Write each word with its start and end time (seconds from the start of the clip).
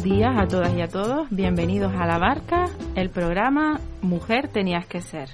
Buenos 0.00 0.18
días 0.18 0.38
a 0.38 0.48
todas 0.48 0.74
y 0.74 0.80
a 0.80 0.88
todos. 0.88 1.28
Bienvenidos 1.28 1.92
a 1.94 2.06
La 2.06 2.16
Barca, 2.16 2.70
el 2.94 3.10
programa 3.10 3.80
Mujer 4.00 4.48
Tenías 4.48 4.86
que 4.86 5.02
Ser. 5.02 5.28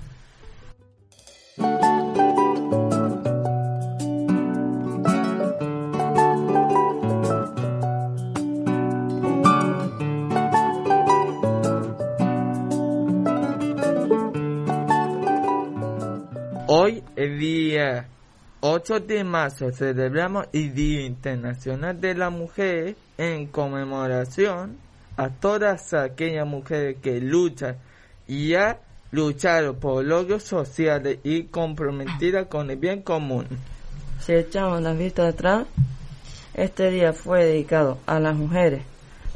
8 18.68 18.98
de 18.98 19.22
marzo, 19.22 19.70
celebramos 19.70 20.48
el 20.52 20.74
Día 20.74 21.02
Internacional 21.02 22.00
de 22.00 22.14
la 22.16 22.30
Mujer 22.30 22.96
en 23.16 23.46
conmemoración 23.46 24.76
a 25.16 25.28
todas 25.28 25.94
aquellas 25.94 26.48
mujeres 26.48 26.96
que 27.00 27.20
luchan 27.20 27.76
y 28.26 28.54
han 28.54 28.78
luchado 29.12 29.74
por 29.74 30.04
logros 30.04 30.42
sociales 30.42 31.20
y 31.22 31.44
comprometidas 31.44 32.48
con 32.48 32.68
el 32.68 32.76
bien 32.76 33.02
común. 33.02 33.46
Si 34.18 34.32
echamos 34.32 34.82
la 34.82 34.94
vista 34.94 35.28
atrás, 35.28 35.68
este 36.52 36.90
día 36.90 37.12
fue 37.12 37.44
dedicado 37.44 37.98
a 38.04 38.18
las 38.18 38.34
mujeres 38.34 38.82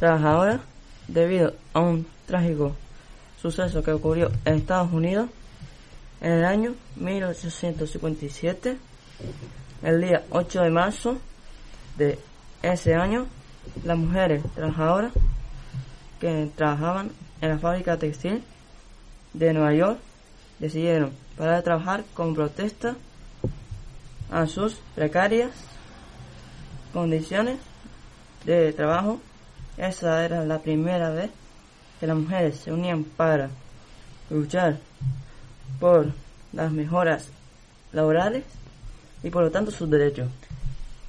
trabajadoras 0.00 0.60
debido 1.06 1.54
a 1.72 1.78
un 1.78 2.04
trágico 2.26 2.74
suceso 3.40 3.80
que 3.84 3.92
ocurrió 3.92 4.32
en 4.44 4.54
Estados 4.54 4.92
Unidos 4.92 5.30
en 6.20 6.32
el 6.32 6.44
año 6.44 6.74
1857. 6.96 8.89
El 9.82 10.00
día 10.00 10.24
8 10.30 10.62
de 10.62 10.70
marzo 10.70 11.18
de 11.96 12.18
ese 12.62 12.94
año, 12.94 13.26
las 13.84 13.96
mujeres 13.96 14.42
trabajadoras 14.54 15.12
que 16.20 16.50
trabajaban 16.54 17.10
en 17.40 17.48
la 17.48 17.58
fábrica 17.58 17.96
textil 17.96 18.42
de 19.32 19.52
Nueva 19.54 19.72
York 19.72 19.98
decidieron 20.58 21.12
parar 21.36 21.56
de 21.56 21.62
trabajar 21.62 22.04
con 22.14 22.34
protesta 22.34 22.96
a 24.30 24.46
sus 24.46 24.74
precarias 24.94 25.50
condiciones 26.92 27.58
de 28.44 28.72
trabajo. 28.72 29.20
Esa 29.78 30.24
era 30.24 30.44
la 30.44 30.58
primera 30.58 31.10
vez 31.10 31.30
que 31.98 32.06
las 32.06 32.16
mujeres 32.16 32.56
se 32.56 32.72
unían 32.72 33.04
para 33.04 33.48
luchar 34.28 34.78
por 35.78 36.12
las 36.52 36.70
mejoras 36.70 37.28
laborales 37.92 38.44
y 39.22 39.30
por 39.30 39.44
lo 39.44 39.50
tanto 39.50 39.70
sus 39.70 39.90
derechos. 39.90 40.28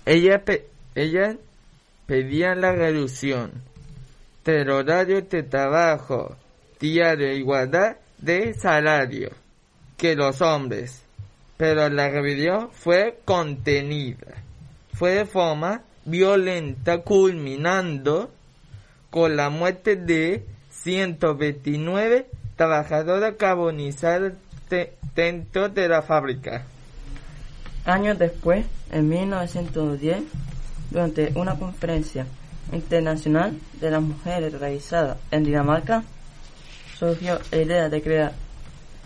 Ella, 0.06 0.44
pe 0.44 0.68
ella 0.96 1.38
pedía 2.06 2.56
la 2.56 2.74
reducción 2.74 3.52
del 4.44 4.70
horario 4.70 5.22
de 5.22 5.44
trabajo 5.44 6.36
diario 6.80 7.28
e 7.28 7.36
igualdad 7.36 7.98
de 8.18 8.54
salario 8.54 9.32
que 9.98 10.16
los 10.16 10.42
hombres, 10.42 11.04
pero 11.58 11.88
la 11.90 12.10
rebelión 12.10 12.70
fue 12.72 13.20
contenida. 13.24 14.34
Fue 14.94 15.12
de 15.12 15.26
forma 15.26 15.84
violenta 16.06 17.00
culminando 17.00 18.32
con 19.12 19.36
la 19.36 19.50
muerte 19.50 19.96
de 19.96 20.44
129 20.72 22.28
trabajadoras 22.56 23.36
carbonizadas 23.38 24.34
dentro 25.16 25.70
de 25.70 25.88
la 25.88 26.02
fábrica. 26.02 26.66
Años 27.86 28.20
después, 28.20 28.66
en 28.92 29.10
1910, 29.10 30.24
durante 30.92 31.32
una 31.36 31.58
conferencia 31.58 32.28
internacional 32.72 33.58
de 33.80 33.90
las 33.92 34.02
mujeres 34.02 34.54
realizada 34.54 35.18
en 35.32 35.44
Dinamarca, 35.44 36.04
surgió 36.98 37.40
la 37.52 37.58
idea 37.58 37.90
de 37.90 38.02
crear 38.02 38.34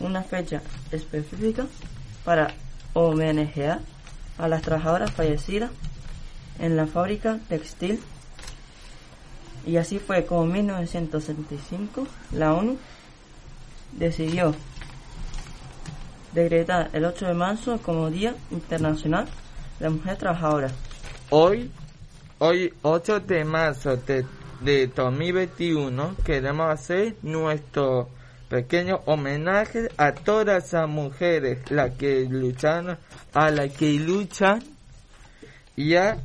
una 0.01 0.23
fecha 0.23 0.61
específica 0.91 1.65
para 2.25 2.53
homenajear 2.93 3.79
a 4.37 4.47
las 4.49 4.61
trabajadoras 4.61 5.11
fallecidas 5.11 5.71
en 6.59 6.75
la 6.75 6.87
fábrica 6.87 7.39
textil. 7.47 8.01
Y 9.65 9.77
así 9.77 9.99
fue 9.99 10.25
como 10.25 10.43
en 10.43 10.51
1975 10.51 12.07
la 12.33 12.53
ONU 12.53 12.77
decidió 13.93 14.53
decretar 16.35 16.89
el 16.93 17.05
8 17.05 17.27
de 17.27 17.33
marzo 17.33 17.79
como 17.81 18.09
Día 18.09 18.35
Internacional 18.51 19.25
de 19.79 19.85
la 19.85 19.89
Mujer 19.89 20.17
Trabajadora. 20.17 20.69
Hoy, 21.29 21.71
hoy 22.39 22.73
8 22.81 23.21
de 23.21 23.45
marzo 23.45 23.95
de, 23.95 24.25
de 24.59 24.87
2021, 24.87 26.17
queremos 26.25 26.69
hacer 26.69 27.15
nuestro 27.23 28.09
pequeño 28.49 29.01
homenaje 29.05 29.87
a 29.97 30.11
todas 30.11 30.73
las 30.73 30.89
mujeres 30.89 31.59
las 31.71 31.95
que 31.95 32.27
lucharon, 32.29 32.97
a 33.33 33.49
las 33.49 33.71
que 33.71 33.93
luchan 33.93 34.61
y 35.77 35.95
a 35.95 36.17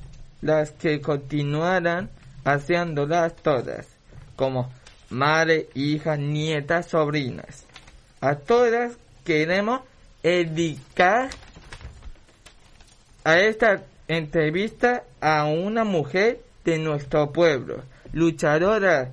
las 0.43 0.73
que 0.73 1.01
continuarán 1.01 2.11
haciéndolas 2.45 3.37
todas, 3.37 3.87
como 4.35 4.73
madre, 5.09 5.69
hijas, 5.75 6.19
nietas, 6.19 6.87
sobrinas. 6.87 7.65
A 8.21 8.35
todas 8.35 8.97
queremos 9.25 9.83
dedicar 10.23 11.31
a 13.25 13.39
esta 13.39 13.83
entrevista 14.09 15.05
a 15.21 15.45
una 15.45 15.85
mujer 15.85 16.41
de 16.65 16.79
nuestro 16.79 17.33
pueblo, 17.33 17.83
luchadora 18.13 19.13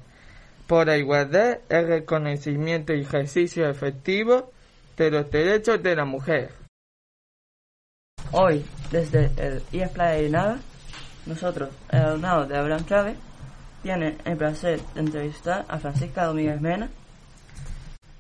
por 0.67 0.87
la 0.87 0.97
igualdad, 0.97 1.59
el 1.69 1.87
reconocimiento 1.87 2.93
y 2.93 3.01
ejercicio 3.01 3.69
efectivo 3.69 4.51
de 4.97 5.11
los 5.11 5.31
derechos 5.31 5.81
de 5.81 5.95
la 5.95 6.05
mujer. 6.05 6.51
Hoy, 8.31 8.65
desde 8.91 9.31
el 9.37 9.63
IES 9.71 9.93
de 9.93 10.29
Nava, 10.29 10.57
nosotros, 11.25 11.69
el 11.91 12.19
de 12.21 12.57
Abraham 12.57 12.85
Chávez, 12.85 13.17
tiene 13.83 14.17
el 14.25 14.37
placer 14.37 14.81
de 14.93 14.99
entrevistar 14.99 15.65
a 15.67 15.77
Francisca 15.77 16.25
Domínguez 16.25 16.59
Mena. 16.59 16.89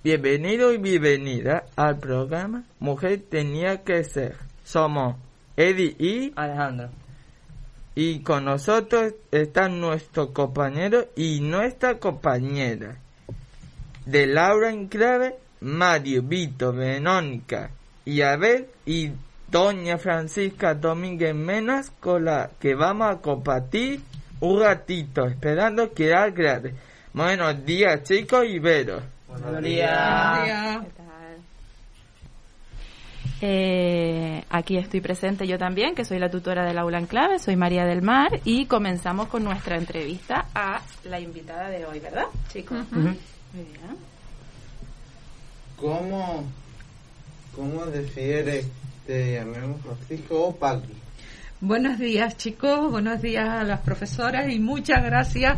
Bienvenido 0.03 0.71
y 0.73 0.77
bienvenida 0.77 1.65
al 1.75 1.97
programa 1.97 2.63
Mujer 2.79 3.23
Tenía 3.31 3.83
que 3.83 4.03
Ser. 4.03 4.35
Somos 4.63 5.15
Eddie 5.55 5.95
y 5.97 6.33
Alejandro. 6.35 6.89
Y 7.95 8.19
con 8.19 8.45
nosotros 8.45 9.15
está 9.31 9.67
nuestro 9.69 10.33
compañero 10.33 11.07
y 11.15 11.39
nuestra 11.41 11.97
compañera 11.97 12.99
de 14.05 14.27
Laura 14.27 14.69
Enclave, 14.69 15.35
Mario, 15.61 16.21
Vito, 16.21 16.71
Verónica 16.73 17.71
y 18.05 18.21
Abel 18.21 18.67
y 18.85 19.11
Doña 19.49 19.97
Francisca 19.97 20.75
Domínguez 20.75 21.33
Menas 21.33 21.91
con 21.99 22.25
la 22.25 22.51
que 22.59 22.75
vamos 22.75 23.15
a 23.15 23.19
compartir 23.19 24.01
un 24.41 24.59
ratito, 24.59 25.25
esperando 25.25 25.91
que 25.91 26.09
grande. 26.09 26.75
Buenos 27.13 27.65
días 27.65 28.03
chicos 28.03 28.45
y 28.47 28.59
veros. 28.59 29.01
Buenos 29.27 29.61
días. 29.61 30.79
¿Qué 30.83 30.91
tal? 30.97 31.37
Eh, 33.41 34.43
aquí 34.49 34.77
estoy 34.77 35.01
presente 35.01 35.45
yo 35.45 35.59
también, 35.59 35.93
que 35.93 36.05
soy 36.05 36.17
la 36.17 36.31
tutora 36.31 36.65
del 36.65 36.77
aula 36.77 36.97
en 36.97 37.07
clave, 37.07 37.37
soy 37.37 37.55
María 37.55 37.85
del 37.85 38.01
Mar 38.01 38.39
y 38.45 38.65
comenzamos 38.65 39.27
con 39.27 39.43
nuestra 39.43 39.77
entrevista 39.77 40.47
a 40.55 40.81
la 41.03 41.19
invitada 41.19 41.69
de 41.69 41.85
hoy, 41.85 41.99
¿verdad, 41.99 42.25
chicos? 42.51 42.79
Ujú. 42.91 42.99
Muy 42.99 43.15
bien. 43.53 43.97
¿Cómo, 45.75 46.43
cómo 47.55 47.85
decides 47.85 48.65
te 49.05 49.35
llamemos 49.35 49.81
Francisco 49.81 50.47
o 50.47 50.55
Paqui? 50.55 50.93
Buenos 51.61 51.99
días 51.99 52.37
chicos, 52.37 52.91
buenos 52.91 53.21
días 53.21 53.47
a 53.47 53.63
las 53.63 53.81
profesoras 53.81 54.51
y 54.51 54.59
muchas 54.59 55.03
gracias 55.03 55.57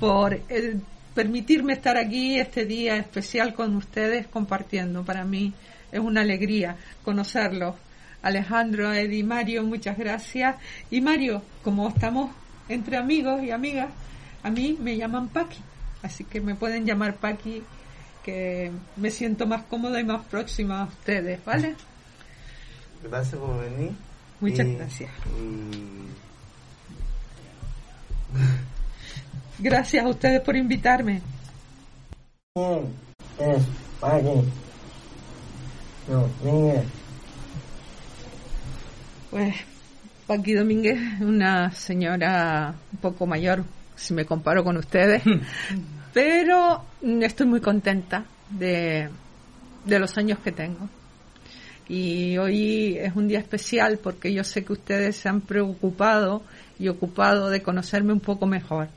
por 0.00 0.34
eh, 0.34 0.80
permitirme 1.20 1.74
estar 1.74 1.98
aquí 1.98 2.38
este 2.38 2.64
día 2.64 2.96
especial 2.96 3.52
con 3.52 3.76
ustedes 3.76 4.26
compartiendo. 4.26 5.04
Para 5.04 5.22
mí 5.22 5.52
es 5.92 6.00
una 6.00 6.22
alegría 6.22 6.76
conocerlos. 7.04 7.74
Alejandro, 8.22 8.90
Eddie, 8.94 9.22
Mario, 9.22 9.62
muchas 9.64 9.98
gracias. 9.98 10.56
Y 10.90 11.02
Mario, 11.02 11.42
como 11.62 11.86
estamos 11.90 12.30
entre 12.70 12.96
amigos 12.96 13.42
y 13.42 13.50
amigas, 13.50 13.90
a 14.42 14.48
mí 14.50 14.78
me 14.80 14.96
llaman 14.96 15.28
Paqui, 15.28 15.58
así 16.02 16.24
que 16.24 16.40
me 16.40 16.54
pueden 16.54 16.86
llamar 16.86 17.16
Paqui, 17.16 17.62
que 18.24 18.70
me 18.96 19.10
siento 19.10 19.46
más 19.46 19.64
cómoda 19.64 20.00
y 20.00 20.04
más 20.04 20.24
próxima 20.24 20.80
a 20.80 20.84
ustedes, 20.84 21.44
¿vale? 21.44 21.74
Gracias 23.02 23.38
por 23.38 23.60
venir. 23.60 23.90
Muchas 24.40 24.66
Y- 24.66 24.74
gracias. 24.74 25.10
y- 25.38 26.00
Gracias 29.62 30.06
a 30.06 30.08
ustedes 30.08 30.40
por 30.40 30.56
invitarme. 30.56 31.20
Pues 39.30 39.54
Paqui 40.26 40.54
Domínguez 40.54 40.98
es 40.98 41.20
una 41.20 41.70
señora 41.72 42.74
un 42.90 42.98
poco 43.00 43.26
mayor, 43.26 43.64
si 43.96 44.14
me 44.14 44.24
comparo 44.24 44.64
con 44.64 44.78
ustedes, 44.78 45.22
pero 46.14 46.82
estoy 47.02 47.46
muy 47.46 47.60
contenta 47.60 48.24
de, 48.48 49.10
de 49.84 49.98
los 49.98 50.16
años 50.16 50.38
que 50.38 50.52
tengo. 50.52 50.88
Y 51.86 52.38
hoy 52.38 52.96
es 52.98 53.14
un 53.14 53.28
día 53.28 53.40
especial 53.40 53.98
porque 54.02 54.32
yo 54.32 54.42
sé 54.42 54.64
que 54.64 54.72
ustedes 54.72 55.16
se 55.16 55.28
han 55.28 55.42
preocupado 55.42 56.42
y 56.78 56.88
ocupado 56.88 57.50
de 57.50 57.62
conocerme 57.62 58.14
un 58.14 58.20
poco 58.20 58.46
mejor. 58.46 58.88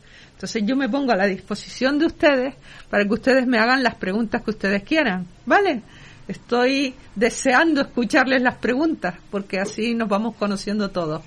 Entonces 0.43 0.63
yo 0.65 0.75
me 0.75 0.89
pongo 0.89 1.13
a 1.13 1.15
la 1.15 1.25
disposición 1.25 1.97
de 1.97 2.05
ustedes 2.05 2.53
para 2.89 3.05
que 3.05 3.13
ustedes 3.13 3.47
me 3.47 3.59
hagan 3.59 3.81
las 3.81 3.95
preguntas 3.95 4.41
que 4.41 4.49
ustedes 4.49 4.83
quieran, 4.83 5.25
¿vale? 5.45 5.81
Estoy 6.27 6.93
deseando 7.15 7.79
escucharles 7.79 8.41
las 8.41 8.55
preguntas 8.55 9.15
porque 9.31 9.61
así 9.61 9.95
nos 9.95 10.09
vamos 10.09 10.35
conociendo 10.35 10.91
todos. 10.91 11.21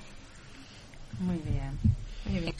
Muy 1.19 1.37
bien. 1.37 1.71
Muy 2.25 2.41
bien. 2.41 2.53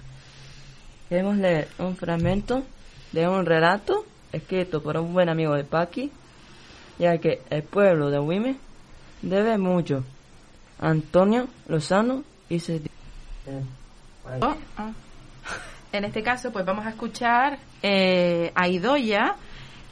Queremos 1.07 1.37
leer 1.37 1.67
un 1.77 1.95
fragmento 1.95 2.63
de 3.11 3.27
un 3.27 3.45
relato 3.45 4.07
escrito 4.31 4.81
por 4.81 4.97
un 4.97 5.13
buen 5.13 5.29
amigo 5.29 5.53
de 5.53 5.63
Paqui, 5.63 6.11
ya 6.97 7.19
que 7.19 7.43
el 7.51 7.61
pueblo 7.61 8.09
de 8.09 8.17
Wime 8.17 8.55
debe 9.21 9.59
mucho 9.59 10.03
a 10.79 10.89
Antonio 10.89 11.49
Lozano 11.67 12.23
y 12.49 12.59
se... 12.59 12.81
Oh, 14.41 14.55
ah. 14.75 14.91
En 15.93 16.03
este 16.03 16.21
caso, 16.21 16.51
pues 16.51 16.65
vamos 16.65 16.85
a 16.85 16.89
escuchar 16.89 17.59
eh, 17.81 18.51
a 18.55 18.67
Idoya, 18.67 19.35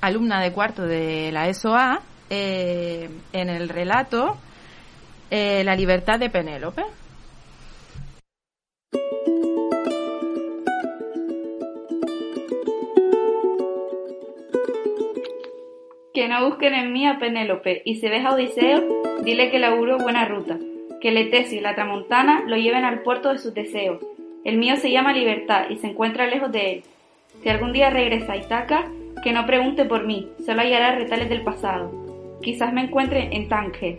alumna 0.02 0.42
de 0.42 0.52
cuarto 0.52 0.84
de 0.84 1.32
la 1.32 1.48
ESOA, 1.48 2.02
eh, 2.30 3.10
en 3.34 3.50
el 3.50 3.70
relato 3.70 4.38
eh, 5.32 5.64
La 5.64 5.76
libertad 5.76 6.20
de 6.20 6.30
Penélope. 6.30 6.84
Que 16.14 16.28
no 16.28 16.50
busquen 16.50 16.74
en 16.74 16.94
mí 16.94 17.08
a 17.08 17.20
Penélope, 17.20 17.82
y 17.86 17.96
si 17.96 18.10
ves 18.10 18.26
a 18.26 18.34
Odiseo, 18.34 18.82
dile 19.24 19.50
que 19.50 19.60
laburó 19.60 19.98
buena 19.98 20.26
ruta, 20.26 20.58
que 21.02 21.10
el 21.10 21.18
Etesio 21.18 21.60
y 21.60 21.62
la 21.62 21.76
Tramontana 21.76 22.44
lo 22.46 22.58
lleven 22.58 22.86
al 22.86 23.02
puerto 23.02 23.32
de 23.32 23.40
sus 23.40 23.54
deseos. 23.54 24.00
El 24.46 24.58
mío 24.58 24.76
se 24.78 24.92
llama 24.92 25.12
Libertad 25.12 25.72
y 25.72 25.78
se 25.78 25.88
encuentra 25.88 26.28
lejos 26.28 26.52
de 26.52 26.72
él. 26.72 26.84
Si 27.42 27.50
algún 27.50 27.74
día 27.74 27.90
regresa 27.90 28.34
a 28.34 28.38
Itaca, 28.38 28.86
que 29.24 29.34
no 29.34 29.48
pregunte 29.48 29.86
por 29.86 30.06
mí, 30.06 30.30
solo 30.46 30.62
hallará 30.62 30.94
retales 30.94 31.30
del 31.30 31.42
pasado. 31.42 31.92
Quizás 32.44 32.72
me 32.72 32.84
encuentre 32.84 33.36
en 33.36 33.50
Tánger, 33.50 33.98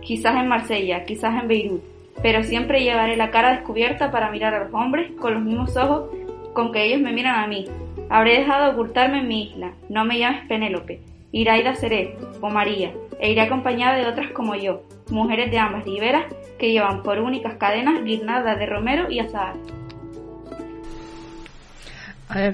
quizás 0.00 0.36
en 0.36 0.48
Marsella, 0.48 1.04
quizás 1.04 1.38
en 1.38 1.48
Beirut, 1.48 1.82
pero 2.22 2.42
siempre 2.42 2.82
llevaré 2.82 3.14
la 3.18 3.30
cara 3.30 3.52
descubierta 3.52 4.10
para 4.10 4.30
mirar 4.30 4.54
a 4.54 4.64
los 4.64 4.72
hombres 4.72 5.12
con 5.20 5.34
los 5.34 5.42
mismos 5.42 5.76
ojos 5.76 6.08
con 6.54 6.72
que 6.72 6.86
ellos 6.86 7.02
me 7.02 7.12
miran 7.12 7.44
a 7.44 7.46
mí. 7.46 7.66
Habré 8.08 8.38
dejado 8.38 8.64
de 8.64 8.70
ocultarme 8.70 9.18
en 9.18 9.28
mi 9.28 9.50
isla. 9.50 9.72
No 9.90 10.06
me 10.06 10.18
llames 10.18 10.46
Penélope. 10.46 11.00
Iraida 11.30 11.74
seré, 11.74 12.16
o 12.40 12.48
María, 12.48 12.94
e 13.20 13.32
iré 13.32 13.42
acompañada 13.42 13.96
de 13.96 14.06
otras 14.06 14.30
como 14.30 14.54
yo, 14.54 14.82
mujeres 15.10 15.50
de 15.50 15.58
ambas 15.58 15.84
riberas 15.84 16.24
que 16.58 16.72
llevan 16.72 17.02
por 17.02 17.18
únicas 17.18 17.56
cadenas 17.56 18.02
guirnaldas 18.02 18.58
de 18.58 18.66
romero 18.66 19.10
y 19.10 19.18
azahar. 19.18 19.56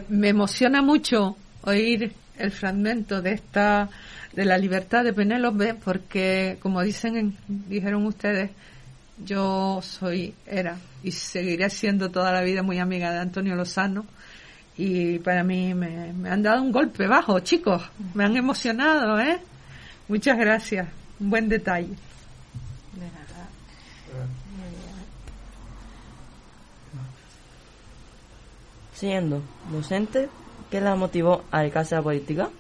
Me 0.09 0.29
emociona 0.29 0.83
mucho 0.83 1.37
oír 1.63 2.13
el 2.39 2.51
fragmento 2.51 3.23
de 3.23 3.33
esta 3.33 3.89
de 4.33 4.45
la 4.45 4.59
libertad 4.59 5.03
de 5.05 5.13
Penélope 5.13 5.75
porque 5.75 6.59
como 6.61 6.83
dicen 6.83 7.17
en- 7.17 7.37
dijeron 7.49 8.07
ustedes 8.07 8.51
yo 9.25 9.81
soy 9.83 10.35
era 10.47 10.77
y 11.03 11.11
seguiré 11.13 11.69
siendo 11.71 12.11
toda 12.11 12.31
la 12.33 12.43
vida 12.43 12.63
muy 12.63 12.79
amiga 12.79 13.11
de 13.11 13.19
Antonio 13.19 13.55
Lozano 13.57 14.05
y 14.77 15.19
para 15.19 15.43
mí 15.45 15.75
me, 15.75 16.13
me 16.13 16.31
han 16.31 16.43
dado 16.43 16.63
un 16.63 16.73
golpe 16.73 17.07
bajo 17.07 17.41
chicos. 17.41 17.83
Me 18.15 18.25
han 18.25 18.37
emocionado 18.37 19.19
eh 19.21 19.39
muchas 20.09 20.39
gracias. 20.39 20.89
Un 21.19 21.31
buen 21.31 21.49
detalle 21.49 21.89
De 21.89 23.07
nada. 23.07 23.49
Siendo 29.01 29.41
docente, 29.73 30.29
¿qué 30.71 30.81
la 30.81 30.95
motivó 30.95 31.43
a 31.51 31.61
dedicarse 31.61 31.95
a 31.95 31.99
la 31.99 32.05
política? 32.05 32.51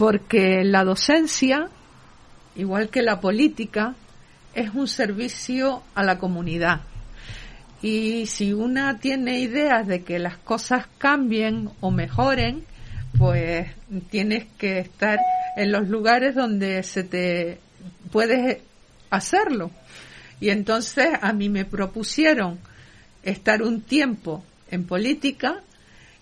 porque 0.00 0.64
la 0.64 0.82
docencia, 0.82 1.68
igual 2.56 2.88
que 2.88 3.02
la 3.02 3.20
política, 3.20 3.96
es 4.54 4.72
un 4.72 4.88
servicio 4.88 5.82
a 5.94 6.02
la 6.02 6.16
comunidad. 6.16 6.80
Y 7.82 8.24
si 8.24 8.54
una 8.54 8.98
tiene 8.98 9.40
ideas 9.40 9.86
de 9.86 10.02
que 10.02 10.18
las 10.18 10.38
cosas 10.38 10.86
cambien 10.96 11.68
o 11.80 11.90
mejoren, 11.90 12.64
pues 13.18 13.68
tienes 14.08 14.46
que 14.56 14.78
estar 14.78 15.18
en 15.58 15.70
los 15.70 15.86
lugares 15.90 16.34
donde 16.34 16.82
se 16.82 17.04
te 17.04 17.58
puedes 18.10 18.56
hacerlo. 19.10 19.70
Y 20.40 20.48
entonces 20.48 21.08
a 21.20 21.34
mí 21.34 21.50
me 21.50 21.66
propusieron 21.66 22.58
estar 23.22 23.62
un 23.62 23.82
tiempo 23.82 24.42
en 24.70 24.84
política 24.86 25.60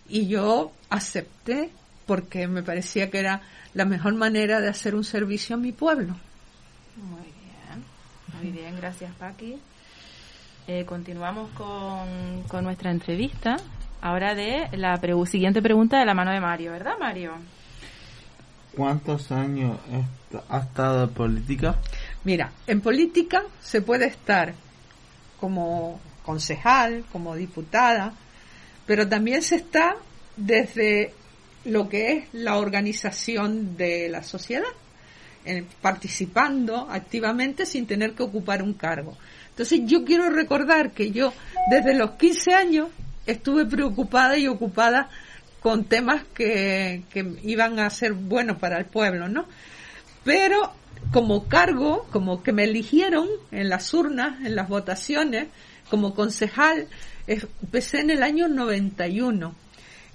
y 0.08 0.26
yo 0.26 0.72
acepté 0.90 1.70
porque 2.06 2.48
me 2.48 2.62
parecía 2.62 3.10
que 3.10 3.18
era 3.18 3.42
la 3.74 3.84
mejor 3.84 4.14
manera 4.14 4.60
de 4.60 4.68
hacer 4.68 4.94
un 4.94 5.04
servicio 5.04 5.56
a 5.56 5.58
mi 5.58 5.72
pueblo. 5.72 6.16
Muy 6.96 7.20
bien. 7.20 7.84
Muy 8.42 8.50
bien, 8.52 8.76
gracias 8.76 9.12
Paqui. 9.18 9.56
Eh, 10.66 10.84
continuamos 10.86 11.50
con, 11.50 12.42
con 12.48 12.64
nuestra 12.64 12.90
entrevista. 12.90 13.56
Ahora 14.00 14.34
de 14.34 14.68
la 14.76 15.00
pregu- 15.00 15.26
siguiente 15.26 15.60
pregunta 15.62 15.98
de 15.98 16.06
la 16.06 16.14
mano 16.14 16.30
de 16.30 16.40
Mario, 16.40 16.72
¿verdad 16.72 16.94
Mario? 16.98 17.32
¿Cuántos 18.76 19.32
años 19.32 19.76
est- 19.92 20.42
ha 20.48 20.58
estado 20.58 21.04
en 21.04 21.10
política? 21.10 21.76
Mira, 22.24 22.52
en 22.66 22.80
política 22.80 23.42
se 23.60 23.82
puede 23.82 24.06
estar 24.06 24.54
como 25.40 26.00
concejal, 26.28 27.06
como 27.10 27.34
diputada, 27.34 28.12
pero 28.86 29.08
también 29.08 29.40
se 29.40 29.56
está 29.56 29.96
desde 30.36 31.14
lo 31.64 31.88
que 31.88 32.12
es 32.12 32.24
la 32.34 32.58
organización 32.58 33.78
de 33.78 34.10
la 34.10 34.22
sociedad, 34.22 34.68
participando 35.80 36.86
activamente 36.90 37.64
sin 37.64 37.86
tener 37.86 38.12
que 38.12 38.24
ocupar 38.24 38.62
un 38.62 38.74
cargo. 38.74 39.16
Entonces 39.48 39.80
yo 39.86 40.04
quiero 40.04 40.28
recordar 40.28 40.90
que 40.90 41.12
yo 41.12 41.32
desde 41.70 41.94
los 41.94 42.10
15 42.16 42.52
años 42.52 42.88
estuve 43.24 43.64
preocupada 43.64 44.36
y 44.36 44.48
ocupada 44.48 45.08
con 45.60 45.84
temas 45.84 46.24
que, 46.34 47.04
que 47.10 47.38
iban 47.42 47.80
a 47.80 47.88
ser 47.88 48.12
buenos 48.12 48.58
para 48.58 48.76
el 48.76 48.84
pueblo, 48.84 49.30
¿no? 49.30 49.46
Pero 50.24 50.74
como 51.10 51.48
cargo, 51.48 52.06
como 52.12 52.42
que 52.42 52.52
me 52.52 52.64
eligieron 52.64 53.28
en 53.50 53.70
las 53.70 53.94
urnas, 53.94 54.44
en 54.44 54.54
las 54.54 54.68
votaciones, 54.68 55.48
como 55.88 56.14
concejal, 56.14 56.88
empecé 57.26 58.00
en 58.00 58.10
el 58.10 58.22
año 58.22 58.48
91 58.48 59.54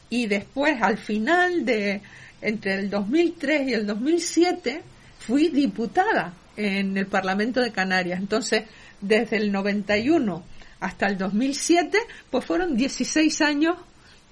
y 0.09 0.27
después 0.27 0.81
al 0.81 0.97
final 0.97 1.65
de 1.65 2.01
entre 2.41 2.75
el 2.75 2.89
2003 2.89 3.69
y 3.69 3.73
el 3.73 3.87
2007 3.87 4.81
fui 5.19 5.49
diputada 5.49 6.33
en 6.57 6.97
el 6.97 7.07
Parlamento 7.07 7.61
de 7.61 7.71
Canarias. 7.71 8.19
Entonces, 8.19 8.63
desde 9.01 9.37
el 9.37 9.51
91 9.51 10.43
hasta 10.81 11.07
el 11.07 11.17
2007, 11.17 11.97
pues 12.29 12.45
fueron 12.45 12.75
16 12.75 13.41
años 13.41 13.77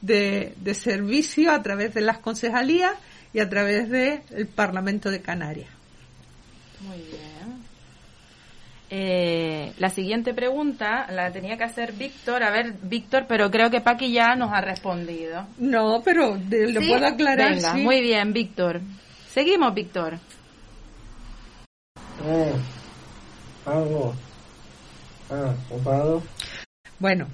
de, 0.02 0.54
de 0.58 0.74
servicio 0.74 1.52
a 1.52 1.64
través 1.64 1.94
de 1.94 2.02
las 2.02 2.20
concejalías 2.20 2.94
y 3.34 3.40
a 3.40 3.50
través 3.50 3.90
del 3.90 4.48
Parlamento 4.48 5.10
de 5.10 5.22
Canarias. 5.22 5.70
Muy 6.82 6.98
bien. 6.98 7.31
Eh, 8.94 9.72
la 9.80 9.90
siguiente 9.90 10.34
pregunta 10.34 11.08
la 11.12 11.32
tenía 11.32 11.56
que 11.58 11.64
hacer 11.64 11.94
Víctor. 11.94 12.44
A 12.44 12.52
ver, 12.52 12.74
Víctor, 12.84 13.24
pero 13.26 13.50
creo 13.50 13.70
que 13.72 13.80
Paqui 13.80 14.12
ya 14.12 14.36
nos 14.36 14.52
ha 14.52 14.60
respondido. 14.60 15.48
No, 15.60 16.02
pero 16.04 16.36
de- 16.38 16.74
lo 16.74 16.82
¿Sí? 16.82 16.90
puedo 16.90 17.08
aclarar. 17.08 17.54
Venga, 17.56 17.72
sí. 17.74 17.80
muy 17.80 18.02
bien, 18.02 18.34
Víctor. 18.34 18.82
Seguimos, 19.30 19.74
Víctor. 19.74 20.20
Eh, 22.26 22.54
algo. 23.66 24.14
Ah, 25.30 25.54
ocupado. 25.70 26.22
Bueno, 27.00 27.28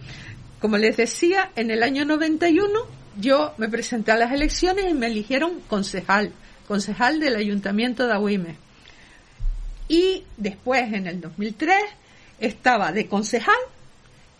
como 0.60 0.78
les 0.78 0.96
decía, 0.96 1.50
en 1.56 1.72
el 1.72 1.82
año 1.82 2.06
91 2.06 2.82
yo 3.20 3.54
me 3.58 3.68
presenté 3.68 4.12
a 4.12 4.18
las 4.18 4.32
elecciones 4.32 4.86
y 4.90 4.94
me 4.94 5.08
eligieron 5.08 5.60
concejal, 5.68 6.32
concejal 6.68 7.20
del 7.20 7.36
Ayuntamiento 7.36 8.06
de 8.06 8.14
Agüime. 8.14 8.58
Y 9.88 10.24
después, 10.36 10.94
en 10.94 11.08
el 11.08 11.22
2003, 11.22 11.75
estaba 12.39 12.91
de 12.91 13.08
concejal 13.08 13.56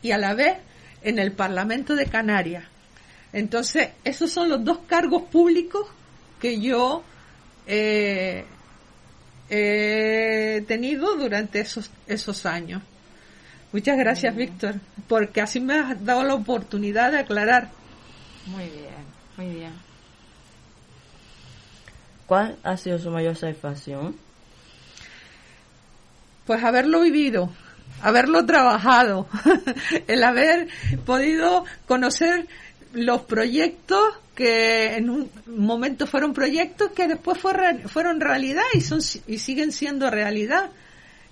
y 0.02 0.12
a 0.12 0.18
la 0.18 0.34
vez 0.34 0.58
en 1.02 1.20
el 1.20 1.32
Parlamento 1.32 1.96
de 1.96 2.06
Canarias. 2.08 2.66
Entonces, 3.34 3.90
esos 4.04 4.32
son 4.32 4.50
los 4.50 4.64
dos 4.64 4.80
cargos 4.88 5.24
públicos 5.24 5.88
que 6.40 6.60
yo 6.60 7.04
eh, 7.66 8.46
he 9.50 10.64
tenido 10.68 11.16
durante 11.16 11.60
esos, 11.60 11.90
esos 12.08 12.46
años. 12.46 12.82
Muchas 13.72 13.98
gracias, 13.98 14.36
Víctor, 14.36 14.76
porque 15.08 15.42
así 15.42 15.60
me 15.60 15.76
has 15.76 16.04
dado 16.06 16.24
la 16.24 16.36
oportunidad 16.36 17.12
de 17.12 17.20
aclarar. 17.20 17.70
Muy 18.46 18.64
bien, 18.64 19.06
muy 19.36 19.56
bien. 19.56 19.74
¿Cuál 22.26 22.58
ha 22.64 22.78
sido 22.78 22.98
su 23.00 23.10
mayor 23.10 23.36
satisfacción? 23.36 24.16
Pues 26.48 26.64
haberlo 26.64 27.02
vivido, 27.02 27.52
haberlo 28.02 28.46
trabajado, 28.46 29.28
el 30.08 30.24
haber 30.24 30.70
podido 31.06 31.66
conocer 31.86 32.48
los 32.94 33.22
proyectos 33.24 34.02
que 34.34 34.96
en 34.96 35.10
un 35.10 35.30
momento 35.48 36.08
fueron 36.08 36.34
proyectos 36.34 36.92
que 36.92 37.08
después 37.08 37.38
fueron, 37.38 38.22
realidad 38.22 38.64
y, 38.74 38.82
son, 38.82 39.02
y 39.28 39.40
siguen 39.40 39.72
siendo 39.72 40.10
realidad. 40.10 40.70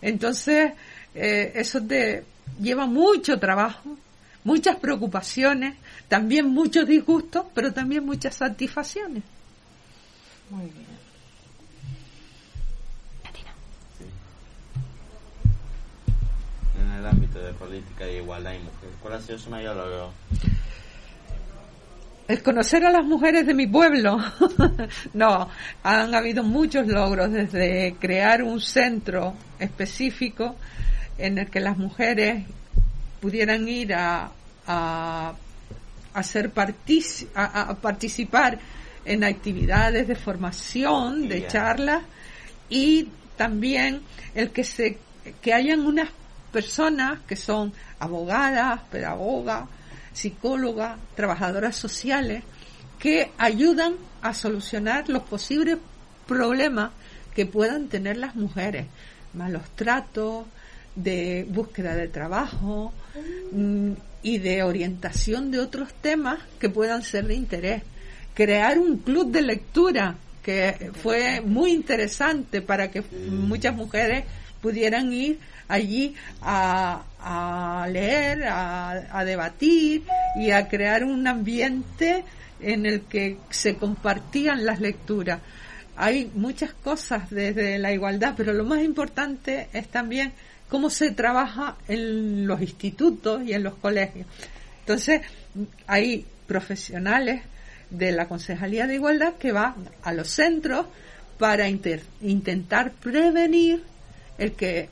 Entonces, 0.01 0.74
eh, 1.13 1.53
eso 1.55 1.81
te 1.81 2.25
lleva 2.60 2.86
mucho 2.86 3.39
trabajo, 3.39 3.95
muchas 4.43 4.75
preocupaciones, 4.77 5.75
también 6.10 6.48
muchos 6.48 6.86
disgustos, 6.88 7.45
pero 7.53 7.72
también 7.72 8.05
muchas 8.05 8.36
satisfacciones. 8.36 9.24
Muy 10.50 10.65
bien. 10.65 11.05
En 16.96 17.02
el 17.02 17.08
ámbito 17.08 17.40
de 17.40 17.52
política 17.52 18.06
de 18.06 18.18
igualdad 18.18 18.54
y 18.54 18.60
mujer, 18.60 18.90
¿cuál 19.02 19.16
ha 19.16 19.22
sido 19.22 19.38
su 19.38 19.50
mayor 19.50 19.75
logro? 19.75 20.14
el 22.28 22.42
conocer 22.42 22.86
a 22.86 22.90
las 22.90 23.04
mujeres 23.04 23.46
de 23.46 23.54
mi 23.54 23.68
pueblo. 23.68 24.18
no, 25.14 25.50
han 25.84 26.16
habido 26.16 26.42
muchos 26.42 26.88
logros 26.88 27.32
desde 27.32 27.96
crear 28.00 28.42
un 28.44 28.62
centro 28.62 29.36
específico 29.60 30.56
en 31.18 31.38
el 31.38 31.50
que 31.50 31.60
las 31.60 31.78
mujeres 31.78 32.46
pudieran 33.22 33.68
ir 33.68 33.94
a, 33.94 34.32
a, 34.66 35.34
ser 36.24 36.54
partici- 36.54 37.28
a, 37.36 37.70
a 37.70 37.75
participar 37.75 38.58
en 39.04 39.24
actividades 39.25 40.08
de 40.08 40.16
formación, 40.16 41.28
de 41.28 41.46
charlas 41.46 42.04
y 42.70 43.10
también 43.36 44.02
el 44.34 44.50
que 44.52 44.64
se 44.64 44.98
que 45.42 45.54
hayan 45.54 45.82
unas 45.82 46.10
personas 46.56 47.20
que 47.28 47.36
son 47.36 47.74
abogadas, 48.00 48.80
pedagogas, 48.90 49.68
psicólogas, 50.14 50.98
trabajadoras 51.14 51.76
sociales, 51.76 52.44
que 52.98 53.30
ayudan 53.38 53.96
a 54.22 54.34
solucionar 54.34 55.10
los 55.10 55.24
posibles 55.24 55.80
problemas 56.26 56.92
que 57.36 57.46
puedan 57.46 57.90
tener 57.90 58.16
las 58.16 58.38
mujeres, 58.38 58.86
malos 59.34 59.64
tratos, 59.76 60.46
de 60.96 61.46
búsqueda 61.50 61.94
de 61.94 62.08
trabajo 62.08 62.94
mm, 63.52 63.92
y 64.24 64.38
de 64.38 64.64
orientación 64.64 65.52
de 65.52 65.60
otros 65.60 65.94
temas 65.96 66.40
que 66.58 66.70
puedan 66.70 67.04
ser 67.04 67.28
de 67.28 67.34
interés. 67.34 67.84
Crear 68.34 68.80
un 68.80 69.00
club 69.00 69.30
de 69.30 69.42
lectura 69.42 70.16
que 70.42 70.90
fue 71.04 71.42
muy 71.42 71.74
interesante 71.74 72.62
para 72.62 72.92
que 72.92 73.04
muchas 73.30 73.76
mujeres 73.76 74.24
pudieran 74.62 75.12
ir 75.12 75.38
allí 75.67 76.15
a, 76.41 77.03
a 77.19 77.88
leer, 77.88 78.43
a, 78.48 79.19
a 79.19 79.25
debatir 79.25 80.03
y 80.39 80.51
a 80.51 80.67
crear 80.67 81.03
un 81.03 81.27
ambiente 81.27 82.24
en 82.62 82.86
el 82.86 83.01
que 83.01 83.38
se 83.50 83.75
compartían 83.75 84.65
las 84.65 84.79
lecturas. 84.79 85.39
Hay 85.98 86.29
muchas 86.36 86.74
cosas 86.74 87.29
desde 87.29 87.79
la 87.79 87.91
igualdad, 87.93 88.34
pero 88.36 88.53
lo 88.53 88.65
más 88.65 88.81
importante 88.81 89.69
es 89.74 89.88
también 89.88 90.34
cómo 90.69 90.89
se 90.89 91.12
trabaja 91.12 91.77
en 91.88 92.48
los 92.48 92.62
institutos 92.62 93.43
y 93.43 93.53
en 93.53 93.63
los 93.63 93.75
colegios. 93.75 94.27
Entonces, 94.81 95.22
hay 95.88 96.25
profesionales 96.48 97.41
de 97.89 98.12
la 98.12 98.27
Concejalía 98.27 98.88
de 98.88 98.95
Igualdad 98.95 99.36
que 99.36 99.51
van 99.51 99.75
a 100.03 100.12
los 100.12 100.29
centros 100.29 100.86
para 101.39 101.69
inter- 101.69 102.03
intentar 102.22 102.91
prevenir 102.91 103.84
el 104.38 104.53
que 104.53 104.89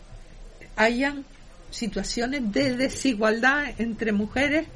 hayan 0.75 1.25
situaciones 1.69 2.51
de 2.51 2.75
desigualdad 2.77 3.65
entre 3.77 4.11
mujeres 4.11 4.67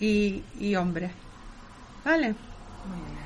y, 0.00 0.74
hombres. 0.74 1.10
¿Vale? 2.04 2.28
A 2.28 3.19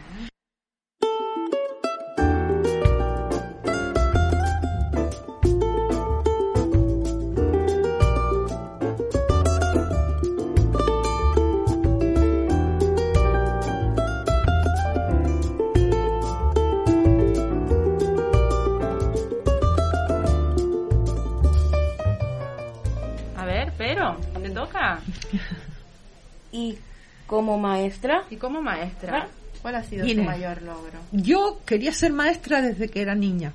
Y 26.54 26.78
como 27.26 27.58
maestra, 27.58 28.25
Y 28.30 28.37
como 28.37 28.62
maestra, 28.62 29.28
¿cuál 29.61 29.75
ha 29.75 29.82
sido 29.82 30.04
Mire. 30.04 30.23
su 30.23 30.28
mayor 30.28 30.62
logro? 30.62 31.00
Yo 31.11 31.61
quería 31.66 31.92
ser 31.92 32.12
maestra 32.12 32.62
desde 32.62 32.88
que 32.88 33.02
era 33.02 33.16
niña. 33.16 33.52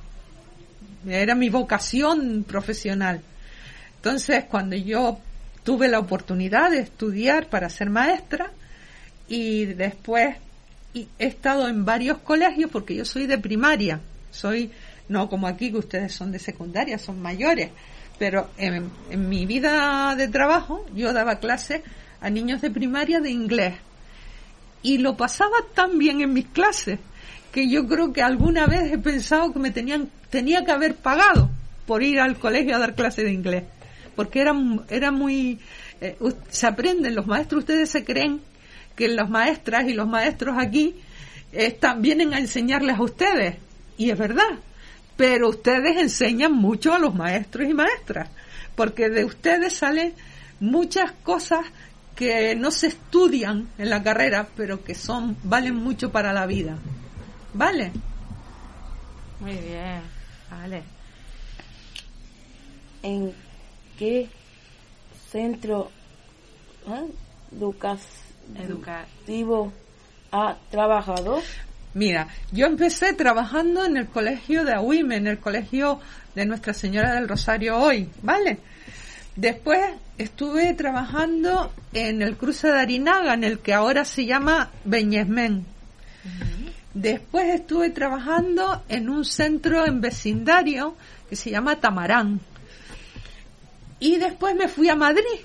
Era 1.08 1.34
mi 1.34 1.50
vocación 1.50 2.44
profesional. 2.46 3.22
Entonces, 3.96 4.44
cuando 4.50 4.76
yo 4.76 5.18
tuve 5.64 5.88
la 5.88 6.00
oportunidad 6.00 6.72
de 6.72 6.80
estudiar 6.80 7.48
para 7.48 7.70
ser 7.70 7.90
maestra 7.90 8.52
y 9.30 9.66
después 9.66 10.36
y 10.94 11.08
he 11.20 11.28
estado 11.28 11.70
en 11.70 11.86
varios 11.86 12.18
colegios 12.18 12.70
porque 12.70 12.96
yo 12.96 13.06
soy 13.06 13.28
de 13.28 13.38
primaria, 13.38 14.02
soy 14.32 14.72
no 15.08 15.30
como 15.30 15.48
aquí 15.48 15.72
que 15.72 15.78
ustedes 15.78 16.14
son 16.14 16.32
de 16.32 16.40
secundaria, 16.40 16.98
son 16.98 17.22
mayores, 17.22 17.70
pero 18.18 18.50
en, 18.58 18.90
en 19.10 19.30
mi 19.30 19.46
vida 19.46 20.16
de 20.18 20.28
trabajo 20.28 20.86
yo 20.96 21.14
daba 21.14 21.36
clases 21.36 21.82
a 22.22 22.30
niños 22.30 22.62
de 22.62 22.72
primaria 22.72 23.20
de 23.20 23.32
inglés. 23.32 23.76
Y 24.82 24.98
lo 25.00 25.18
pasaba 25.18 25.58
tan 25.74 25.98
bien 25.98 26.22
en 26.22 26.34
mis 26.34 26.48
clases 26.48 27.00
que 27.52 27.70
yo 27.70 27.88
creo 27.88 28.14
que 28.14 28.22
alguna 28.22 28.68
vez 28.68 28.92
he 28.92 28.98
pensado 28.98 29.52
que 29.52 29.60
me 29.60 29.72
tenían 29.72 30.10
tenía 30.30 30.64
que 30.64 30.72
haber 30.72 30.96
pagado 30.96 31.50
por 31.86 32.04
ir 32.04 32.20
al 32.20 32.38
colegio 32.38 32.76
a 32.76 32.80
dar 32.80 32.96
clases 32.96 33.26
de 33.26 33.34
inglés. 33.34 33.64
Porque 34.16 34.42
era 34.42 34.54
era 34.90 35.12
muy 35.12 35.60
eh, 36.02 36.18
se 36.50 36.68
aprenden 36.68 37.16
los 37.16 37.28
maestros 37.28 37.62
ustedes 37.62 37.90
se 37.90 38.06
creen 38.06 38.42
que 38.96 39.08
las 39.08 39.30
maestras 39.30 39.88
y 39.88 39.94
los 39.94 40.08
maestros 40.08 40.56
aquí 40.58 40.96
están 41.52 42.02
vienen 42.02 42.34
a 42.34 42.40
enseñarles 42.40 42.98
a 42.98 43.04
ustedes. 43.04 43.56
Y 43.98 44.12
es 44.12 44.18
verdad. 44.18 44.60
Pero 45.18 45.50
ustedes 45.50 45.98
enseñan 45.98 46.54
mucho 46.54 46.94
a 46.94 47.00
los 47.00 47.16
maestros 47.16 47.70
y 47.70 47.74
maestras. 47.74 48.30
Porque 48.76 49.10
de 49.10 49.26
ustedes 49.26 49.74
salen 49.74 50.14
muchas 50.60 51.12
cosas 51.24 51.66
que 52.20 52.54
no 52.54 52.70
se 52.70 52.88
estudian 52.88 53.70
en 53.78 53.90
la 53.90 54.04
carrera, 54.04 54.46
pero 54.58 54.84
que 54.84 54.94
son 54.94 55.38
valen 55.44 55.76
mucho 55.76 56.12
para 56.12 56.34
la 56.34 56.46
vida. 56.46 56.78
¿Vale? 57.54 57.92
Muy 59.40 59.54
bien, 59.56 60.02
vale. 60.52 60.84
¿en 63.04 63.34
qué 63.98 64.28
centro 65.32 65.90
¿eh? 66.88 67.06
educas- 67.58 68.02
Educar. 68.58 69.06
educativo 69.16 69.72
ha 70.32 70.58
trabajado? 70.70 71.42
Mira, 71.94 72.28
yo 72.52 72.66
empecé 72.68 73.14
trabajando 73.14 73.86
en 73.86 73.96
el 73.98 74.08
colegio 74.08 74.64
de 74.66 74.74
Ahuime, 74.74 75.16
en 75.16 75.28
el 75.28 75.40
colegio 75.40 76.00
de 76.36 76.46
Nuestra 76.46 76.74
Señora 76.74 77.14
del 77.16 77.28
Rosario 77.30 77.78
hoy, 77.78 78.10
¿vale? 78.22 78.60
Después 79.40 79.80
estuve 80.18 80.74
trabajando 80.74 81.72
en 81.94 82.22
el 82.22 82.36
cruce 82.36 82.68
de 82.68 82.78
Arinaga, 82.78 83.36
en 83.36 83.46
el 83.46 83.60
que 83.60 83.74
ahora 83.74 84.04
se 84.04 84.26
llama 84.26 84.70
Beñesmen. 84.84 85.66
Después 86.94 87.48
estuve 87.56 87.90
trabajando 87.92 88.84
en 88.90 89.10
un 89.10 89.24
centro 89.24 89.88
en 89.88 90.02
vecindario 90.02 90.98
que 91.30 91.38
se 91.38 91.52
llama 91.52 91.80
Tamarán. 91.80 92.42
Y 94.02 94.18
después 94.18 94.58
me 94.58 94.68
fui 94.68 94.90
a 94.90 94.98
Madrid. 94.98 95.40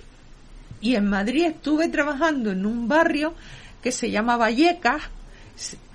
Y 0.81 0.97
en 0.97 1.09
Madrid 1.09 1.45
estuve 1.45 1.89
trabajando 1.89 2.51
en 2.51 2.67
un 2.67 2.89
barrio 2.89 3.33
que 3.81 3.93
se 3.93 4.11
llama 4.11 4.37
Vallecas, 4.37 5.03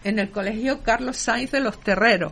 en 0.05 0.19
el 0.19 0.31
colegio 0.31 0.83
Carlos 0.83 1.17
Sainz 1.17 1.51
de 1.51 1.59
los 1.59 1.77
Terreros. 1.81 2.31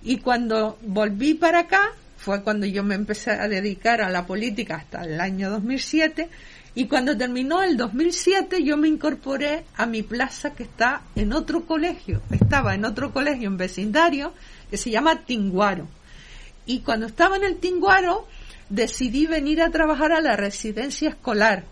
Y 0.00 0.20
cuando 0.20 0.78
volví 0.80 1.34
para 1.34 1.58
acá, 1.58 1.92
fue 2.26 2.42
cuando 2.42 2.66
yo 2.66 2.82
me 2.82 2.96
empecé 2.96 3.30
a 3.30 3.46
dedicar 3.46 4.00
a 4.00 4.10
la 4.10 4.26
política 4.26 4.74
hasta 4.74 5.04
el 5.04 5.20
año 5.20 5.48
2007. 5.48 6.28
Y 6.74 6.86
cuando 6.88 7.16
terminó 7.16 7.62
el 7.62 7.76
2007, 7.76 8.64
yo 8.64 8.76
me 8.76 8.88
incorporé 8.88 9.64
a 9.76 9.86
mi 9.86 10.02
plaza 10.02 10.52
que 10.52 10.64
está 10.64 11.02
en 11.14 11.32
otro 11.32 11.66
colegio. 11.66 12.22
Estaba 12.32 12.74
en 12.74 12.84
otro 12.84 13.12
colegio 13.12 13.46
en 13.46 13.56
vecindario 13.56 14.34
que 14.68 14.76
se 14.76 14.90
llama 14.90 15.20
Tinguaro. 15.24 15.86
Y 16.66 16.80
cuando 16.80 17.06
estaba 17.06 17.36
en 17.36 17.44
el 17.44 17.58
Tinguaro, 17.58 18.26
decidí 18.70 19.26
venir 19.26 19.62
a 19.62 19.70
trabajar 19.70 20.10
a 20.10 20.20
la 20.20 20.34
residencia 20.34 21.10
escolar 21.10 21.62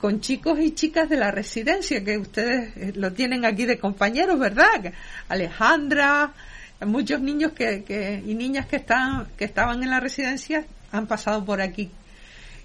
con 0.00 0.20
chicos 0.20 0.58
y 0.58 0.72
chicas 0.72 1.08
de 1.08 1.18
la 1.18 1.30
residencia, 1.30 2.02
que 2.02 2.18
ustedes 2.18 2.76
eh, 2.76 2.92
lo 2.96 3.12
tienen 3.12 3.44
aquí 3.44 3.64
de 3.64 3.78
compañeros, 3.78 4.40
¿verdad? 4.40 4.92
Alejandra, 5.28 6.34
muchos 6.80 7.20
niños 7.20 7.52
que, 7.52 8.22
y 8.24 8.34
niñas 8.34 8.66
que, 8.66 8.76
están, 8.76 9.28
que 9.36 9.44
estaban 9.44 9.82
en 9.82 9.90
la 9.90 10.00
residencia 10.00 10.64
han 10.92 11.06
pasado 11.06 11.44
por 11.44 11.60
aquí. 11.60 11.90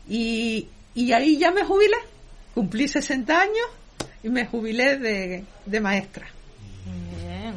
Y, 0.08 0.68
y 0.96 1.12
ahí 1.14 1.38
ya 1.38 1.52
me 1.52 1.64
jubilé, 1.64 1.98
cumplí 2.54 2.88
60 2.88 3.40
años 3.40 3.68
y 4.24 4.30
me 4.30 4.46
jubilé 4.46 4.98
de, 4.98 5.46
de 5.66 5.80
maestra. 5.80 6.28
Bien. 7.18 7.54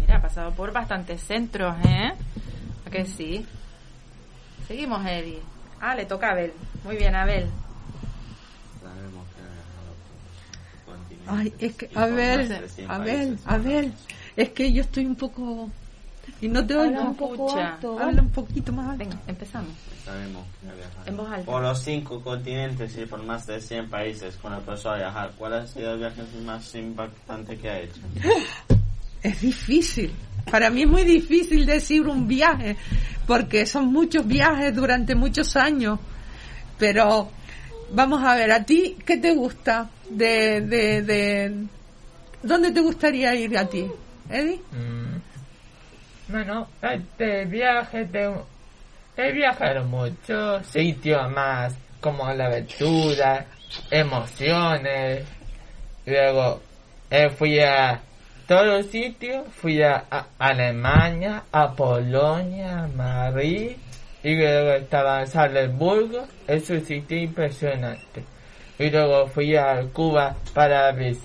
Mira, 0.00 0.16
ha 0.16 0.22
pasado 0.22 0.52
por 0.52 0.72
bastantes 0.72 1.22
centros, 1.22 1.74
¿eh? 1.86 2.12
¿A 2.86 2.90
que 2.90 3.04
sí? 3.06 3.46
Seguimos, 4.66 5.04
Eddie. 5.06 5.40
Ah, 5.80 5.94
le 5.94 6.06
toca 6.06 6.28
a 6.28 6.32
Abel. 6.32 6.52
Muy 6.84 6.96
bien, 6.96 7.14
Abel. 7.14 7.46
Sabemos 8.82 9.26
que 9.28 9.40
ha 9.42 9.48
dejado 9.50 9.94
continentes 10.86 11.28
Ay, 11.28 11.66
es 11.66 11.76
que, 11.76 11.88
formas 11.88 12.48
de 12.48 12.68
100 12.68 12.90
Abel, 12.90 13.16
países. 13.16 13.46
Abel, 13.46 13.92
es 14.36 14.48
que 14.50 14.72
yo 14.72 14.82
estoy 14.82 15.06
un 15.06 15.16
poco... 15.16 15.70
Y 16.40 16.48
no 16.48 16.66
te 16.66 16.74
Habla 16.74 16.86
oigo. 17.00 17.02
un 17.10 17.16
poco 17.16 17.56
alto, 17.56 17.98
Habla 17.98 18.22
un 18.22 18.30
poquito 18.30 18.72
más 18.72 18.90
alto. 18.90 19.04
Venga, 19.04 19.20
empezamos. 19.26 19.72
Sabemos 20.04 20.44
En 21.06 21.16
voz 21.16 21.30
alta. 21.30 21.44
por 21.44 21.62
los 21.62 21.78
cinco 21.82 22.20
continentes 22.22 22.96
y 22.98 23.06
por 23.06 23.22
más 23.22 23.46
de 23.46 23.60
100 23.60 23.88
países 23.90 24.34
con 24.36 24.52
el 24.52 24.58
empezó 24.58 24.90
a 24.90 24.96
viajar. 24.96 25.32
¿Cuál 25.38 25.54
ha 25.54 25.66
sido 25.66 25.92
el 25.92 25.98
viaje 26.00 26.22
más 26.44 26.74
impactante 26.74 27.56
que 27.58 27.68
ha 27.68 27.80
hecho? 27.80 28.00
Es 29.22 29.40
difícil. 29.40 30.12
Para 30.50 30.68
mí 30.68 30.82
es 30.82 30.88
muy 30.88 31.02
difícil 31.04 31.64
decir 31.64 32.02
un 32.06 32.28
viaje, 32.28 32.76
porque 33.26 33.64
son 33.64 33.86
muchos 33.86 34.26
viajes 34.26 34.74
durante 34.76 35.14
muchos 35.14 35.56
años. 35.56 35.98
Pero 36.78 37.30
vamos 37.92 38.22
a 38.22 38.34
ver, 38.34 38.52
¿a 38.52 38.62
ti 38.64 38.98
qué 39.06 39.16
te 39.16 39.34
gusta? 39.34 39.88
De, 40.10 40.60
de, 40.60 41.00
de... 41.02 41.64
¿Dónde 42.42 42.70
te 42.72 42.80
gustaría 42.82 43.34
ir 43.34 43.56
a 43.56 43.66
ti, 43.66 43.86
Eddie? 44.30 44.60
Mm. 44.72 45.20
Bueno, 46.28 46.68
este 46.82 47.44
viaje 47.44 48.04
de 48.06 48.34
he 49.16 49.32
viajado 49.32 49.80
a 49.80 49.84
muchos 49.84 50.66
sitios 50.66 51.30
más 51.30 51.74
como 52.00 52.32
la 52.32 52.46
aventura, 52.46 53.46
emociones. 53.90 55.24
Luego 56.06 56.60
eh, 57.10 57.30
fui 57.30 57.60
a 57.60 58.00
todos 58.48 58.66
los 58.66 58.86
sitios, 58.86 59.44
fui 59.54 59.82
a, 59.82 60.04
a 60.10 60.26
Alemania, 60.38 61.44
a 61.52 61.72
Polonia, 61.72 62.84
a 62.84 62.88
Madrid 62.88 63.72
y 64.22 64.34
luego 64.36 64.72
estaba 64.72 65.20
en 65.20 65.26
Salzburgo, 65.28 66.26
es 66.46 66.68
un 66.70 66.84
sitio 66.84 67.18
impresionante. 67.18 68.24
Y 68.78 68.90
luego 68.90 69.26
fui 69.28 69.54
a 69.56 69.82
Cuba 69.92 70.34
para 70.52 70.90
vis- 70.92 71.22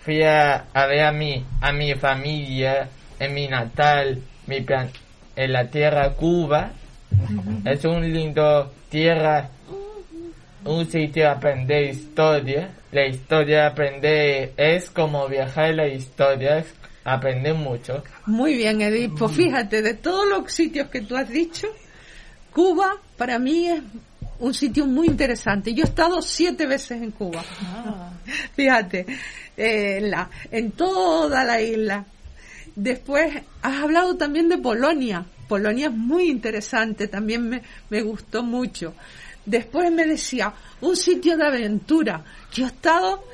fui 0.00 0.22
a, 0.22 0.66
a 0.72 0.86
ver 0.86 1.04
a 1.04 1.12
mi, 1.12 1.44
a 1.60 1.72
mi 1.72 1.94
familia 1.94 2.88
en 3.18 3.34
mi 3.34 3.46
natal, 3.46 4.22
mi 4.46 4.62
plan, 4.62 4.90
en 5.36 5.52
la 5.52 5.66
tierra 5.66 6.10
Cuba. 6.14 6.72
Es 7.64 7.84
un 7.84 8.12
lindo 8.12 8.72
tierra, 8.88 9.50
un 10.64 10.90
sitio 10.90 11.24
de 11.24 11.28
aprender 11.28 11.82
historia. 11.84 12.70
La 12.92 13.06
historia 13.06 13.60
de 13.60 13.66
aprender 13.66 14.52
es 14.56 14.90
como 14.90 15.28
viajar 15.28 15.70
en 15.70 15.76
la 15.76 15.88
historia, 15.88 16.64
aprender 17.04 17.54
mucho. 17.54 18.02
Muy 18.26 18.56
bien, 18.56 18.80
Edith. 18.80 19.12
Pues 19.18 19.32
fíjate, 19.32 19.82
de 19.82 19.94
todos 19.94 20.26
los 20.28 20.50
sitios 20.50 20.88
que 20.88 21.02
tú 21.02 21.16
has 21.16 21.28
dicho, 21.28 21.68
Cuba 22.52 22.96
para 23.16 23.38
mí 23.38 23.68
es 23.68 23.82
un 24.40 24.54
sitio 24.54 24.86
muy 24.86 25.06
interesante. 25.06 25.72
Yo 25.72 25.84
he 25.84 25.86
estado 25.86 26.20
siete 26.22 26.66
veces 26.66 27.02
en 27.02 27.10
Cuba. 27.12 27.44
Fíjate, 28.54 29.06
eh, 29.56 29.98
en, 29.98 30.10
la, 30.10 30.28
en 30.50 30.72
toda 30.72 31.44
la 31.44 31.60
isla. 31.60 32.04
Después 32.74 33.34
has 33.62 33.82
hablado 33.82 34.16
también 34.16 34.48
de 34.48 34.58
Polonia. 34.58 35.24
Polonia 35.48 35.88
es 35.88 35.94
muy 35.94 36.30
interesante, 36.30 37.08
también 37.08 37.48
me, 37.48 37.62
me 37.88 38.02
gustó 38.02 38.42
mucho. 38.42 38.94
Después 39.44 39.90
me 39.90 40.06
decía, 40.06 40.52
un 40.80 40.96
sitio 40.96 41.36
de 41.36 41.46
aventura. 41.46 42.24
Yo 42.52 42.64
he 42.64 42.68
estado 42.68 43.24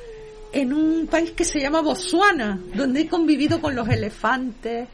en 0.53 0.73
un 0.73 1.07
país 1.07 1.33
que 1.33 1.45
se 1.45 1.61
llama 1.61 1.83
Botswana, 1.83 2.59
donde 2.75 3.03
he 3.03 3.09
convivido 3.09 3.61
con 3.61 3.75
los 3.75 3.89
elefantes, 3.89 4.89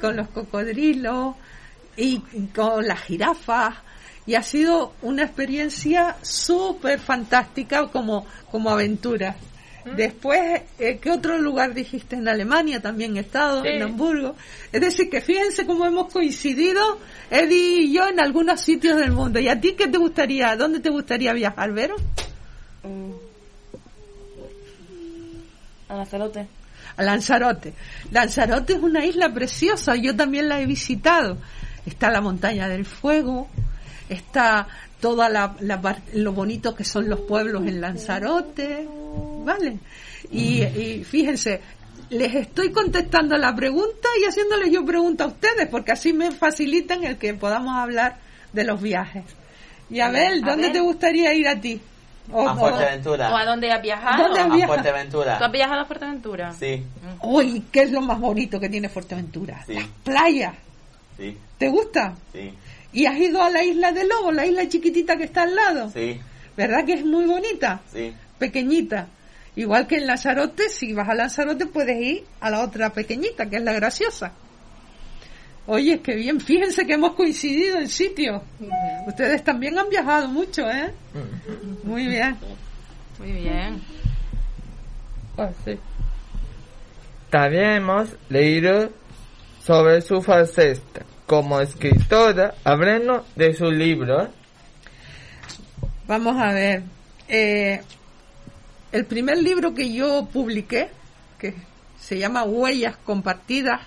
con 0.00 0.16
los 0.16 0.28
cocodrilos 0.28 1.34
y 1.96 2.18
con 2.54 2.86
las 2.86 3.00
jirafas. 3.02 3.74
Y 4.26 4.34
ha 4.34 4.42
sido 4.42 4.92
una 5.02 5.22
experiencia 5.22 6.16
súper 6.22 6.98
fantástica 6.98 7.86
como, 7.88 8.26
como 8.50 8.70
aventura. 8.70 9.36
Después, 9.96 10.62
eh, 10.80 10.98
¿qué 11.00 11.12
otro 11.12 11.38
lugar 11.38 11.72
dijiste? 11.72 12.16
En 12.16 12.26
Alemania 12.26 12.82
también 12.82 13.16
he 13.16 13.20
estado, 13.20 13.62
Sí. 13.62 13.68
en 13.68 13.82
Hamburgo. 13.82 14.34
Es 14.72 14.80
decir, 14.80 15.08
que 15.08 15.20
fíjense 15.20 15.64
cómo 15.64 15.86
hemos 15.86 16.12
coincidido, 16.12 16.98
Eddie 17.30 17.82
y 17.82 17.92
yo, 17.92 18.08
en 18.08 18.18
algunos 18.18 18.60
sitios 18.60 18.98
del 18.98 19.12
mundo. 19.12 19.38
¿Y 19.38 19.48
a 19.48 19.60
ti 19.60 19.74
qué 19.78 19.86
te 19.86 19.96
gustaría, 19.98 20.56
dónde 20.56 20.80
te 20.80 20.90
gustaría 20.90 21.32
viajar, 21.32 21.72
Vero? 21.72 21.94
A 25.88 25.94
Lanzarote. 25.94 26.46
a 26.96 27.02
Lanzarote. 27.02 27.72
Lanzarote 28.10 28.72
es 28.72 28.80
una 28.82 29.04
isla 29.04 29.32
preciosa, 29.32 29.94
yo 29.96 30.16
también 30.16 30.48
la 30.48 30.60
he 30.60 30.66
visitado. 30.66 31.36
Está 31.84 32.10
la 32.10 32.20
montaña 32.20 32.68
del 32.68 32.84
fuego, 32.84 33.48
está 34.08 34.66
toda 35.00 35.28
la, 35.28 35.54
la 35.60 35.98
lo 36.14 36.32
bonito 36.32 36.74
que 36.74 36.84
son 36.84 37.08
los 37.08 37.20
pueblos 37.20 37.66
en 37.66 37.80
Lanzarote, 37.80 38.86
¿vale? 39.44 39.78
Y, 40.30 40.62
y 40.62 41.04
fíjense, 41.04 41.60
les 42.10 42.34
estoy 42.34 42.72
contestando 42.72 43.36
la 43.36 43.54
pregunta 43.54 44.08
y 44.20 44.24
haciéndoles 44.24 44.70
yo 44.72 44.84
pregunta 44.84 45.24
a 45.24 45.28
ustedes, 45.28 45.68
porque 45.70 45.92
así 45.92 46.12
me 46.12 46.30
facilitan 46.32 47.04
el 47.04 47.16
que 47.18 47.34
podamos 47.34 47.76
hablar 47.76 48.16
de 48.52 48.64
los 48.64 48.80
viajes. 48.80 49.24
Y 49.90 50.00
Abel, 50.00 50.40
¿dónde 50.40 50.64
Abel. 50.66 50.72
te 50.72 50.80
gustaría 50.80 51.32
ir 51.34 51.46
a 51.48 51.60
ti? 51.60 51.80
O- 52.32 52.48
A 52.48 52.56
Fuerteventura. 52.56 53.32
¿O 53.32 53.36
a 53.36 53.44
dónde 53.44 53.70
has 53.70 53.80
viajado? 53.80 54.24
¿Dónde 54.24 54.40
has 54.40 54.62
A? 54.64 54.66
Fuerteventura. 54.66 55.38
¿Tú 55.38 55.44
has 55.44 55.52
viajado 55.52 55.80
a 55.80 55.84
Fuerteventura? 55.84 56.52
Sí, 56.58 56.82
Uy, 57.22 57.62
¿qué 57.70 57.82
es 57.82 57.92
lo 57.92 58.00
más 58.00 58.18
bonito 58.18 58.58
que 58.58 58.68
tiene 58.68 58.88
Fuerteventura? 58.88 59.62
Sí. 59.64 59.74
Las 59.74 59.86
playas. 60.02 60.54
sí, 61.16 61.36
¿Te 61.56 61.68
gusta? 61.68 62.14
sí, 62.32 62.52
¿Y 62.96 63.04
has 63.04 63.18
ido 63.18 63.42
a 63.42 63.50
la 63.50 63.62
isla 63.62 63.92
de 63.92 64.04
Lobo, 64.08 64.32
la 64.32 64.46
isla 64.46 64.66
chiquitita 64.70 65.18
que 65.18 65.24
está 65.24 65.42
al 65.42 65.54
lado? 65.54 65.90
sí, 65.90 66.18
¿Verdad 66.56 66.86
que 66.86 66.94
es 66.94 67.04
muy 67.04 67.26
bonita? 67.26 67.82
sí. 67.92 68.14
Pequeñita. 68.38 69.08
Igual 69.54 69.86
que 69.86 69.96
en 69.96 70.06
Lanzarote, 70.06 70.70
si 70.70 70.94
vas 70.94 71.06
a 71.06 71.14
Lanzarote 71.14 71.66
puedes 71.66 72.00
ir 72.00 72.24
a 72.40 72.48
la 72.48 72.60
otra 72.64 72.94
pequeñita, 72.94 73.50
que 73.50 73.56
es 73.56 73.62
la 73.62 73.74
graciosa. 73.74 74.32
Oye, 75.66 76.00
qué 76.00 76.14
bien, 76.14 76.40
fíjense 76.40 76.86
que 76.86 76.94
hemos 76.94 77.12
coincidido 77.12 77.76
en 77.78 77.88
sitios. 77.88 78.40
Ustedes 79.06 79.44
también 79.44 79.78
han 79.78 79.90
viajado 79.90 80.28
mucho, 80.28 80.62
¿eh? 80.70 80.90
Muy 81.84 82.06
bien. 82.06 82.34
Muy 83.18 83.32
bien. 83.32 83.82
Ah, 85.36 85.50
sí. 85.66 85.78
También 87.28 87.72
hemos 87.72 88.08
leído 88.30 88.90
sobre 89.62 90.00
su 90.00 90.22
faceta 90.22 91.04
como 91.26 91.60
escritora, 91.60 92.54
hablando 92.64 93.26
de 93.34 93.54
su 93.54 93.70
libro. 93.70 94.28
Vamos 96.06 96.36
a 96.40 96.52
ver. 96.52 96.82
Eh, 97.28 97.82
el 98.92 99.04
primer 99.04 99.38
libro 99.38 99.74
que 99.74 99.92
yo 99.92 100.28
publiqué, 100.32 100.88
que 101.38 101.54
se 101.98 102.18
llama 102.18 102.44
Huellas 102.44 102.96
Compartidas. 102.98 103.80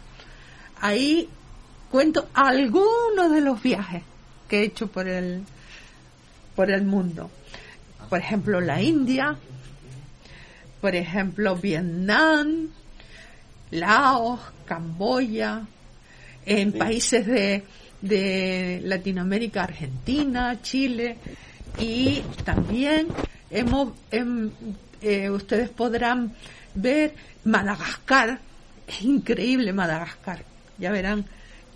Ahí 0.81 1.29
cuento 1.89 2.27
algunos 2.33 3.31
de 3.31 3.41
los 3.41 3.61
viajes 3.61 4.03
que 4.47 4.59
he 4.59 4.63
hecho 4.63 4.87
por 4.87 5.07
el, 5.07 5.43
por 6.55 6.69
el 6.69 6.83
mundo. 6.83 7.31
Por 8.09 8.19
ejemplo, 8.19 8.59
la 8.59 8.81
India, 8.81 9.37
por 10.81 10.95
ejemplo, 10.95 11.55
Vietnam, 11.55 12.69
Laos, 13.71 14.39
Camboya, 14.65 15.63
en 16.45 16.71
países 16.73 17.25
de, 17.25 17.63
de 18.01 18.81
Latinoamérica, 18.83 19.63
Argentina, 19.63 20.61
Chile, 20.61 21.17
y 21.77 22.21
también 22.43 23.07
hemos, 23.49 23.93
em, 24.11 24.49
eh, 25.01 25.29
ustedes 25.29 25.69
podrán 25.69 26.33
ver 26.75 27.13
Madagascar, 27.45 28.39
es 28.87 29.01
increíble 29.01 29.73
Madagascar, 29.73 30.43
ya 30.77 30.91
verán 30.91 31.25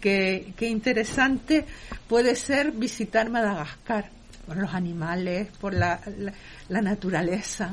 qué, 0.01 0.53
qué 0.57 0.67
interesante 0.67 1.65
puede 2.07 2.35
ser 2.35 2.71
visitar 2.71 3.29
Madagascar, 3.29 4.09
por 4.45 4.57
los 4.57 4.73
animales, 4.73 5.47
por 5.59 5.73
la, 5.73 6.01
la, 6.17 6.33
la 6.67 6.81
naturaleza, 6.81 7.71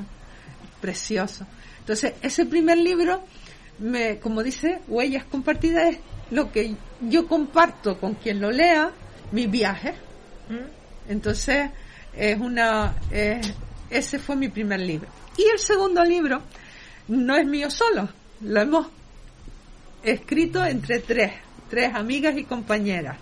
precioso. 0.81 1.47
Entonces, 1.81 2.15
ese 2.23 2.47
primer 2.47 2.79
libro, 2.79 3.25
me, 3.81 4.19
como 4.19 4.43
dice, 4.43 4.81
Huellas 4.87 5.25
Compartidas, 5.25 5.97
lo 6.31 6.51
que 6.53 6.75
yo 7.01 7.27
comparto 7.27 7.99
con 7.99 8.15
quien 8.15 8.41
lo 8.41 8.51
lea, 8.51 8.91
mi 9.33 9.47
viaje. 9.47 9.95
Entonces, 11.09 11.71
es 12.17 12.39
una, 12.41 12.95
es- 13.11 13.53
ese 13.91 14.19
fue 14.19 14.37
mi 14.37 14.49
primer 14.49 14.81
libro. 14.81 15.09
Y 15.37 15.43
el 15.53 15.59
segundo 15.59 16.05
libro 16.05 16.43
no 17.09 17.37
es 17.37 17.47
mío 17.47 17.71
solo, 17.71 18.09
lo 18.43 18.61
hemos 18.61 18.87
escrito 20.03 20.65
entre 20.65 21.01
tres, 21.01 21.33
tres 21.69 21.95
amigas 21.95 22.37
y 22.37 22.45
compañeras. 22.45 23.17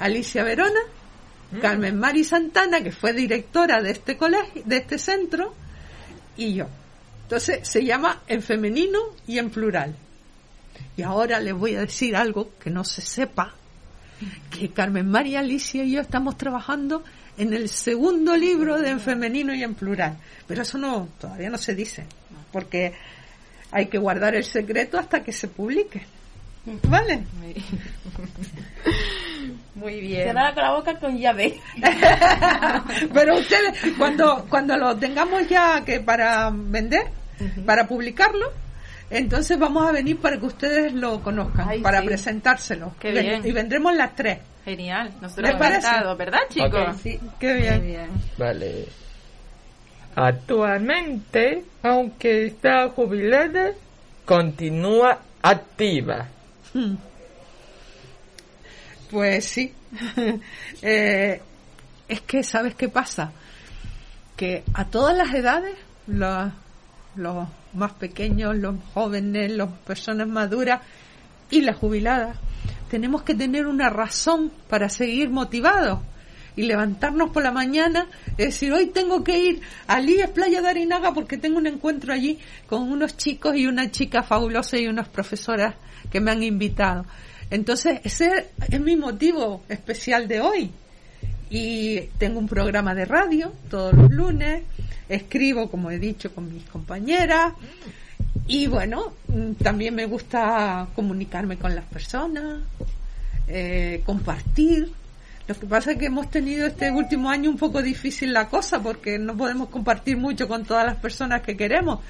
Alicia 0.00 0.42
Verona, 0.44 0.80
Carmen 1.60 1.98
Mari 1.98 2.24
Santana, 2.24 2.82
que 2.82 2.90
fue 2.90 3.12
directora 3.12 3.80
de 3.80 3.92
este 3.92 4.16
colegio, 4.16 4.62
de 4.64 4.76
este 4.78 4.98
centro, 4.98 5.54
y 6.36 6.54
yo. 6.54 6.66
Entonces 7.22 7.66
se 7.68 7.84
llama 7.84 8.22
en 8.26 8.42
femenino 8.42 8.98
y 9.26 9.38
en 9.38 9.50
plural. 9.50 9.94
Y 10.96 11.02
ahora 11.02 11.40
les 11.40 11.54
voy 11.54 11.74
a 11.74 11.80
decir 11.80 12.14
algo 12.14 12.50
que 12.58 12.70
no 12.70 12.84
se 12.84 13.00
sepa, 13.00 13.54
que 14.50 14.70
Carmen 14.70 15.08
María 15.08 15.40
Alicia 15.40 15.84
y 15.84 15.92
yo 15.92 16.00
estamos 16.00 16.36
trabajando 16.38 17.02
en 17.36 17.52
el 17.52 17.68
segundo 17.68 18.36
libro 18.36 18.78
de 18.78 18.90
en 18.90 19.00
femenino 19.00 19.54
y 19.54 19.62
en 19.62 19.74
plural. 19.74 20.16
Pero 20.46 20.62
eso 20.62 20.78
no, 20.78 21.08
todavía 21.20 21.50
no 21.50 21.58
se 21.58 21.74
dice, 21.74 22.06
porque 22.52 22.94
hay 23.72 23.86
que 23.86 23.98
guardar 23.98 24.36
el 24.36 24.44
secreto 24.44 24.98
hasta 24.98 25.22
que 25.22 25.32
se 25.32 25.48
publique. 25.48 26.06
¿Vale? 26.88 27.24
Muy 29.74 30.00
bien. 30.00 30.28
Cerrada 30.28 30.54
con 30.54 30.62
la 30.62 30.74
boca 30.74 30.98
con 30.98 31.18
llave. 31.18 31.60
Pero 33.12 33.38
ustedes, 33.38 33.78
cuando, 33.98 34.46
cuando 34.48 34.76
lo 34.76 34.96
tengamos 34.96 35.46
ya 35.48 35.84
que 35.84 36.00
para 36.00 36.50
vender, 36.50 37.08
para 37.66 37.86
publicarlo, 37.86 38.50
entonces 39.10 39.58
vamos 39.58 39.86
a 39.88 39.92
venir 39.92 40.18
para 40.18 40.38
que 40.38 40.46
ustedes 40.46 40.92
lo 40.92 41.22
conozcan, 41.22 41.68
Ay, 41.68 41.80
para 41.80 42.00
sí. 42.00 42.06
presentárselo. 42.06 42.94
Qué 42.98 43.10
bien. 43.12 43.46
Y 43.46 43.52
vendremos 43.52 43.94
las 43.94 44.14
tres. 44.14 44.38
Genial. 44.64 45.12
Nosotros 45.20 45.50
¿Les 45.50 45.58
parece? 45.58 45.86
encantados, 45.86 46.18
¿verdad, 46.18 46.38
chicos? 46.48 46.88
Ok. 46.88 46.94
Sí, 47.02 47.20
qué 47.38 47.54
bien. 47.54 48.08
Vale. 48.38 48.86
Actualmente, 50.16 51.64
aunque 51.82 52.46
está 52.46 52.88
jubilada, 52.88 53.72
continúa 54.24 55.18
activa. 55.42 56.28
Mm. 56.72 56.94
Pues 59.10 59.44
sí. 59.44 59.72
Eh, 60.82 61.40
es 62.08 62.20
que, 62.22 62.42
¿sabes 62.42 62.74
qué 62.74 62.88
pasa? 62.88 63.32
Que 64.36 64.64
a 64.74 64.84
todas 64.86 65.16
las 65.16 65.32
edades, 65.32 65.76
los, 66.06 66.52
los 67.16 67.48
más 67.74 67.92
pequeños, 67.92 68.56
los 68.56 68.76
jóvenes, 68.92 69.52
las 69.52 69.68
personas 69.86 70.28
maduras 70.28 70.80
y 71.50 71.60
las 71.60 71.76
jubiladas, 71.76 72.36
tenemos 72.90 73.22
que 73.22 73.34
tener 73.34 73.66
una 73.66 73.90
razón 73.90 74.52
para 74.68 74.88
seguir 74.88 75.30
motivados 75.30 76.00
y 76.56 76.62
levantarnos 76.62 77.30
por 77.30 77.42
la 77.42 77.50
mañana 77.50 78.06
y 78.38 78.44
decir, 78.44 78.72
hoy 78.72 78.86
tengo 78.86 79.24
que 79.24 79.38
ir 79.38 79.60
a 79.86 80.00
Líes 80.00 80.30
Playa 80.30 80.62
de 80.62 80.68
Arinaga 80.68 81.12
porque 81.12 81.36
tengo 81.36 81.58
un 81.58 81.66
encuentro 81.66 82.12
allí 82.12 82.38
con 82.68 82.82
unos 82.90 83.16
chicos 83.16 83.56
y 83.56 83.66
una 83.66 83.90
chica 83.90 84.22
fabulosa 84.22 84.78
y 84.78 84.86
unas 84.86 85.08
profesoras 85.08 85.74
que 86.10 86.20
me 86.20 86.30
han 86.30 86.42
invitado. 86.42 87.04
Entonces, 87.50 88.00
ese 88.04 88.50
es 88.70 88.80
mi 88.80 88.96
motivo 88.96 89.64
especial 89.68 90.28
de 90.28 90.40
hoy. 90.40 90.70
Y 91.50 92.00
tengo 92.18 92.38
un 92.38 92.48
programa 92.48 92.94
de 92.94 93.04
radio 93.04 93.52
todos 93.70 93.94
los 93.94 94.10
lunes, 94.10 94.62
escribo, 95.08 95.70
como 95.70 95.90
he 95.90 95.98
dicho, 95.98 96.34
con 96.34 96.52
mis 96.52 96.64
compañeras. 96.64 97.52
Y 98.46 98.66
bueno, 98.66 99.12
mm, 99.28 99.52
también 99.54 99.94
me 99.94 100.06
gusta 100.06 100.88
comunicarme 100.94 101.56
con 101.56 101.74
las 101.74 101.84
personas, 101.84 102.60
eh, 103.48 104.02
compartir. 104.04 104.90
Lo 105.46 105.54
que 105.54 105.66
pasa 105.66 105.92
es 105.92 105.98
que 105.98 106.06
hemos 106.06 106.30
tenido 106.30 106.66
este 106.66 106.90
último 106.90 107.28
año 107.28 107.50
un 107.50 107.58
poco 107.58 107.82
difícil 107.82 108.32
la 108.32 108.48
cosa 108.48 108.82
porque 108.82 109.18
no 109.18 109.36
podemos 109.36 109.68
compartir 109.68 110.16
mucho 110.16 110.48
con 110.48 110.64
todas 110.64 110.86
las 110.86 110.96
personas 110.96 111.42
que 111.42 111.54
queremos, 111.54 112.00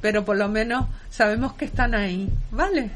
pero 0.00 0.24
por 0.24 0.38
lo 0.38 0.48
menos 0.48 0.86
sabemos 1.10 1.52
que 1.52 1.66
están 1.66 1.94
ahí, 1.94 2.30
¿vale? 2.50 2.90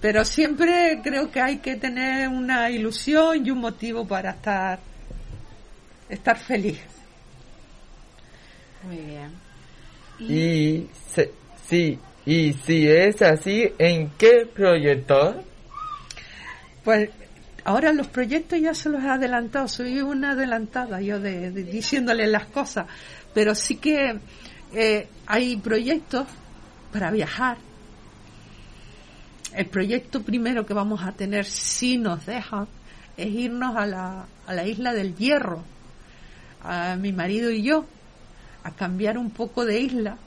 Pero 0.00 0.24
siempre 0.24 1.00
creo 1.02 1.30
que 1.30 1.42
hay 1.42 1.58
que 1.58 1.76
tener 1.76 2.28
una 2.28 2.70
ilusión 2.70 3.44
y 3.44 3.50
un 3.50 3.58
motivo 3.58 4.06
para 4.08 4.30
estar 4.30 4.78
estar 6.08 6.38
feliz. 6.38 6.78
Muy 8.84 8.96
bien. 8.96 9.30
Y 10.20 10.86
se- 11.14 11.32
sí, 11.68 11.98
y 12.26 12.52
si 12.54 12.88
es 12.88 13.22
así, 13.22 13.72
¿en 13.78 14.10
qué 14.18 14.46
proyecto? 14.52 15.42
Pues 16.84 17.10
ahora 17.64 17.92
los 17.92 18.06
proyectos 18.08 18.60
ya 18.60 18.74
se 18.74 18.88
los 18.88 19.02
he 19.02 19.08
adelantado, 19.08 19.68
soy 19.68 20.00
una 20.00 20.32
adelantada 20.32 21.00
yo 21.00 21.20
de, 21.20 21.50
de 21.50 21.62
diciéndole 21.64 22.26
las 22.26 22.46
cosas, 22.46 22.86
pero 23.34 23.54
sí 23.54 23.76
que 23.76 24.18
eh, 24.72 25.06
hay 25.26 25.56
proyectos 25.58 26.26
para 26.92 27.10
viajar. 27.10 27.58
El 29.54 29.66
proyecto 29.66 30.22
primero 30.22 30.64
que 30.66 30.74
vamos 30.74 31.02
a 31.02 31.12
tener, 31.12 31.44
si 31.44 31.96
nos 31.98 32.24
dejan, 32.26 32.68
es 33.16 33.26
irnos 33.28 33.76
a 33.76 33.86
la, 33.86 34.26
a 34.46 34.54
la 34.54 34.66
isla 34.66 34.92
del 34.92 35.14
Hierro, 35.16 35.64
a 36.62 36.96
mi 36.96 37.12
marido 37.12 37.50
y 37.50 37.62
yo, 37.62 37.86
a 38.64 38.70
cambiar 38.72 39.18
un 39.18 39.30
poco 39.30 39.64
de 39.64 39.80
isla, 39.80 40.18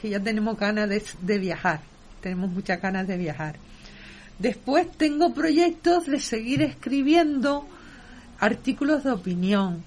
que 0.00 0.10
ya 0.10 0.20
tenemos 0.20 0.58
ganas 0.58 0.88
de, 0.88 1.02
de 1.22 1.38
viajar, 1.38 1.80
tenemos 2.20 2.50
muchas 2.50 2.80
ganas 2.80 3.06
de 3.06 3.16
viajar. 3.16 3.56
Después 4.38 4.90
tengo 4.92 5.34
proyectos 5.34 6.06
de 6.06 6.20
seguir 6.20 6.62
escribiendo 6.62 7.66
artículos 8.38 9.02
de 9.04 9.10
opinión. 9.10 9.82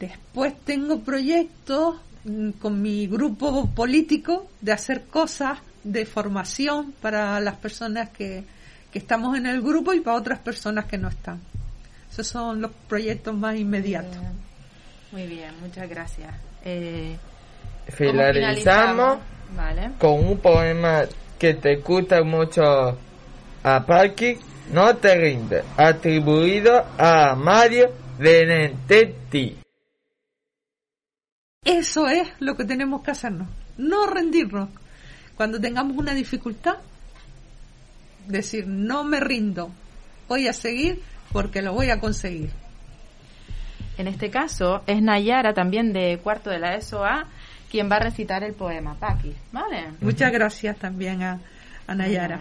Después 0.00 0.54
tengo 0.64 1.00
proyectos 1.00 1.96
mm, 2.24 2.50
con 2.52 2.80
mi 2.80 3.06
grupo 3.06 3.68
político 3.74 4.48
de 4.60 4.72
hacer 4.72 5.04
cosas 5.04 5.58
de 5.84 6.04
formación 6.06 6.92
para 7.00 7.38
las 7.40 7.56
personas 7.56 8.10
que, 8.10 8.44
que 8.92 8.98
estamos 8.98 9.36
en 9.36 9.46
el 9.46 9.60
grupo 9.60 9.92
y 9.92 10.00
para 10.00 10.16
otras 10.16 10.38
personas 10.38 10.86
que 10.86 10.98
no 10.98 11.08
están. 11.08 11.40
Esos 12.10 12.26
son 12.26 12.62
los 12.62 12.70
proyectos 12.88 13.36
más 13.36 13.56
inmediatos. 13.56 14.16
Muy 15.12 15.26
bien, 15.26 15.52
muchas 15.60 15.88
gracias. 15.88 16.34
Eh, 16.64 17.16
¿cómo 17.86 17.96
Finalizamos 17.96 19.18
Vale. 19.56 19.92
con 19.98 20.26
un 20.26 20.38
poema 20.38 21.04
que 21.38 21.54
te 21.54 21.76
gusta 21.76 22.22
mucho 22.22 22.62
a 23.62 23.86
Paqui, 23.86 24.38
No 24.72 24.96
te 24.96 25.14
rindes, 25.14 25.64
atribuido 25.76 26.84
a 26.98 27.36
Mario 27.36 27.92
Benedetti. 28.18 29.58
Eso 31.64 32.08
es 32.08 32.28
lo 32.40 32.56
que 32.56 32.64
tenemos 32.64 33.02
que 33.02 33.12
hacernos, 33.12 33.48
no 33.76 34.06
rendirnos. 34.06 34.68
Cuando 35.36 35.60
tengamos 35.60 35.96
una 35.96 36.14
dificultad, 36.14 36.78
decir, 38.26 38.66
no 38.66 39.04
me 39.04 39.20
rindo, 39.20 39.70
voy 40.28 40.48
a 40.48 40.52
seguir 40.52 41.00
porque 41.32 41.62
lo 41.62 41.72
voy 41.72 41.90
a 41.90 42.00
conseguir. 42.00 42.50
En 43.98 44.08
este 44.08 44.30
caso 44.30 44.82
es 44.86 45.00
Nayara, 45.02 45.54
también 45.54 45.92
de 45.92 46.18
cuarto 46.22 46.50
de 46.50 46.58
la 46.58 46.80
SOA, 46.80 47.26
quien 47.70 47.90
va 47.90 47.96
a 47.96 48.00
recitar 48.00 48.44
el 48.44 48.52
poema. 48.52 48.94
Paqui, 48.98 49.34
¿vale? 49.52 49.84
Muchas 50.00 50.30
gracias 50.32 50.76
también 50.76 51.22
a, 51.22 51.40
a 51.86 51.94
Nayara. 51.94 52.40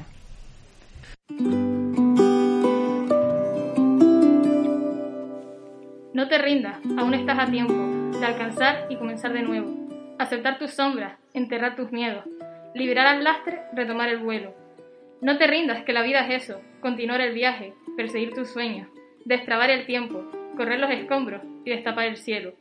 No 6.13 6.27
te 6.29 6.37
rindas, 6.37 6.77
aún 6.97 7.13
estás 7.13 7.39
a 7.39 7.45
tiempo 7.51 7.73
de 8.19 8.25
alcanzar 8.25 8.87
y 8.89 8.95
comenzar 8.97 9.33
de 9.33 9.41
nuevo. 9.41 9.73
Aceptar 10.17 10.57
tus 10.57 10.71
sombras, 10.71 11.17
enterrar 11.33 11.75
tus 11.75 11.91
miedos. 11.91 12.23
liberar 12.75 13.07
al 13.07 13.23
lastre, 13.23 13.61
retomar 13.73 14.09
el 14.09 14.19
vuelo. 14.19 14.53
No 15.21 15.37
te 15.37 15.47
rindas, 15.47 15.83
que 15.85 15.93
la 15.93 16.03
vida 16.03 16.27
es 16.27 16.43
eso, 16.43 16.61
continuar 16.81 17.21
el 17.21 17.33
viaje, 17.33 17.73
perseguir 17.95 18.33
tus 18.33 18.49
sueños, 18.49 18.89
destrabar 19.23 19.69
el 19.69 19.85
tiempo, 19.85 20.23
correr 20.55 20.79
los 20.79 20.91
escombros 20.91 21.41
y 21.63 21.69
destapar 21.69 22.05
el 22.05 22.17
cielo. 22.17 22.53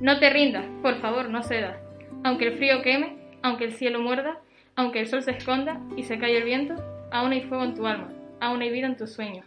No 0.00 0.18
te 0.18 0.30
rindas, 0.30 0.66
por 0.82 1.00
favor, 1.00 1.28
no 1.28 1.42
cedas. 1.42 1.76
Aunque 2.24 2.46
el 2.46 2.58
frío 2.58 2.82
queme, 2.82 3.16
aunque 3.42 3.64
el 3.64 3.72
cielo 3.72 4.00
muerda, 4.00 4.38
aunque 4.76 5.00
el 5.00 5.08
sol 5.08 5.22
se 5.22 5.32
esconda 5.32 5.80
y 5.96 6.04
se 6.04 6.18
calle 6.18 6.38
el 6.38 6.44
viento, 6.44 6.74
aún 7.10 7.32
hay 7.32 7.42
fuego 7.42 7.64
en 7.64 7.74
tu 7.74 7.86
alma, 7.86 8.12
aún 8.40 8.62
hay 8.62 8.70
vida 8.70 8.86
en 8.86 8.96
tus 8.96 9.12
sueños. 9.12 9.46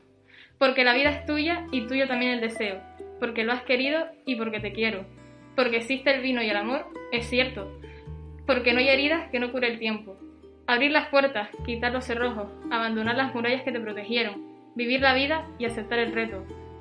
Porque 0.58 0.84
la 0.84 0.94
vida 0.94 1.10
es 1.10 1.26
tuya 1.26 1.66
y 1.72 1.88
tuyo 1.88 2.08
también 2.08 2.34
el 2.34 2.42
deseo, 2.42 2.82
porque 3.20 3.44
lo 3.44 3.54
has 3.54 3.64
querido 3.64 4.08
y 4.26 4.36
porque 4.36 4.60
te 4.60 4.74
quiero. 4.74 5.06
Porque 5.56 5.78
existe 5.78 6.14
el 6.14 6.22
vino 6.22 6.42
y 6.42 6.50
el 6.50 6.58
amor, 6.58 6.88
es 7.12 7.28
cierto. 7.28 7.80
Porque 8.46 8.74
no 8.74 8.80
hay 8.80 8.90
heridas 8.90 9.30
que 9.30 9.40
no 9.40 9.52
cure 9.52 9.68
el 9.68 9.80
tiempo. 9.80 10.18
Abrir 10.68 10.92
las 10.92 11.10
puertas, 11.10 11.50
quitar 11.66 11.92
los 11.92 12.06
cerrojos, 12.06 12.48
abandonar 12.72 13.16
las 13.16 13.34
murallas 13.34 13.64
que 13.64 13.72
te 13.72 13.80
protegieron, 13.80 14.72
vivir 14.76 15.02
la 15.02 15.14
vida 15.14 15.48
y 15.60 15.66
aceptar 15.66 16.00
el 16.00 16.14
reto. 16.14 16.46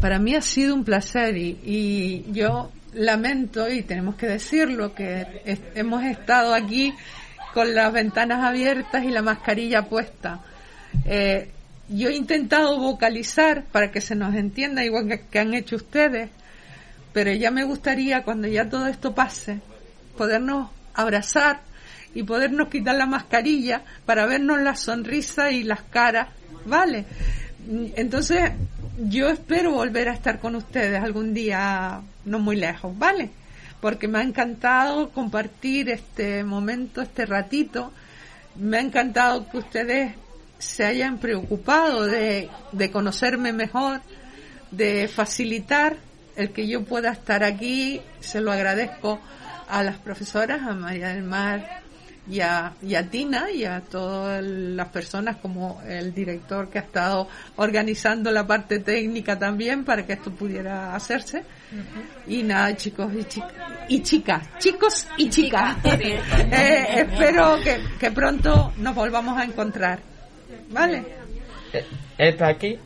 Para 0.00 0.18
mí 0.18 0.34
ha 0.34 0.42
sido 0.42 0.74
un 0.74 0.84
placer 0.84 1.36
y, 1.36 1.58
y 1.64 2.32
yo 2.32 2.70
lamento, 2.96 3.68
y 3.68 3.82
tenemos 3.82 4.16
que 4.16 4.26
decirlo, 4.26 4.94
que 4.94 5.26
hemos 5.74 6.04
estado 6.04 6.54
aquí 6.54 6.94
con 7.54 7.74
las 7.74 7.92
ventanas 7.92 8.44
abiertas 8.44 9.04
y 9.04 9.08
la 9.08 9.22
mascarilla 9.22 9.82
puesta. 9.82 10.40
Eh, 11.04 11.50
yo 11.88 12.08
he 12.08 12.14
intentado 12.14 12.78
vocalizar 12.78 13.64
para 13.70 13.90
que 13.90 14.00
se 14.00 14.14
nos 14.14 14.34
entienda 14.34 14.84
igual 14.84 15.20
que, 15.30 15.38
han 15.38 15.54
hecho 15.54 15.76
ustedes, 15.76 16.30
pero 17.12 17.32
ya 17.32 17.50
me 17.50 17.64
gustaría 17.64 18.22
cuando 18.24 18.48
ya 18.48 18.68
todo 18.68 18.86
esto 18.88 19.14
pase, 19.14 19.60
podernos 20.16 20.70
abrazar 20.94 21.60
y 22.14 22.22
podernos 22.24 22.68
quitar 22.68 22.96
la 22.96 23.06
mascarilla 23.06 23.82
para 24.04 24.26
vernos 24.26 24.60
la 24.60 24.74
sonrisa 24.74 25.50
y 25.50 25.62
las 25.62 25.82
caras, 25.82 26.28
¿vale? 26.64 27.04
Entonces, 27.94 28.52
yo 28.98 29.28
espero 29.28 29.72
volver 29.72 30.08
a 30.08 30.14
estar 30.14 30.38
con 30.38 30.56
ustedes 30.56 31.02
algún 31.02 31.34
día 31.34 32.00
no 32.24 32.38
muy 32.38 32.56
lejos, 32.56 32.96
¿vale? 32.98 33.30
Porque 33.80 34.08
me 34.08 34.18
ha 34.18 34.22
encantado 34.22 35.10
compartir 35.10 35.90
este 35.90 36.44
momento, 36.44 37.02
este 37.02 37.26
ratito. 37.26 37.92
Me 38.56 38.78
ha 38.78 38.80
encantado 38.80 39.48
que 39.50 39.58
ustedes 39.58 40.14
se 40.58 40.84
hayan 40.84 41.18
preocupado 41.18 42.06
de, 42.06 42.48
de 42.72 42.90
conocerme 42.90 43.52
mejor, 43.52 44.00
de 44.70 45.08
facilitar 45.08 45.96
el 46.36 46.50
que 46.52 46.66
yo 46.66 46.84
pueda 46.84 47.12
estar 47.12 47.44
aquí. 47.44 48.00
Se 48.20 48.40
lo 48.40 48.50
agradezco 48.50 49.20
a 49.68 49.82
las 49.82 49.98
profesoras, 49.98 50.62
a 50.62 50.72
María 50.72 51.08
del 51.08 51.24
Mar 51.24 51.85
y 52.28 52.40
a, 52.40 52.72
y 52.82 52.94
a 52.94 53.08
Tina 53.08 53.50
y 53.50 53.64
a 53.64 53.80
todas 53.80 54.42
las 54.44 54.88
personas 54.88 55.36
como 55.36 55.80
el 55.86 56.12
director 56.12 56.68
que 56.68 56.78
ha 56.78 56.82
estado 56.82 57.28
organizando 57.56 58.30
la 58.32 58.46
parte 58.46 58.80
técnica 58.80 59.38
también 59.38 59.84
para 59.84 60.04
que 60.04 60.14
esto 60.14 60.30
pudiera 60.32 60.94
hacerse. 60.94 61.44
Y 62.26 62.42
nada, 62.42 62.74
chicos 62.76 63.12
y, 63.14 63.24
chi- 63.24 63.42
y 63.88 64.02
chicas, 64.02 64.48
chicos 64.58 65.06
y 65.16 65.28
chicas. 65.30 65.76
Eh, 65.84 66.86
espero 67.00 67.56
que, 67.62 67.80
que 67.98 68.10
pronto 68.10 68.72
nos 68.78 68.94
volvamos 68.94 69.38
a 69.38 69.44
encontrar. 69.44 69.98
¿Vale? 70.70 71.04
está 72.18 72.48
aquí. 72.48 72.78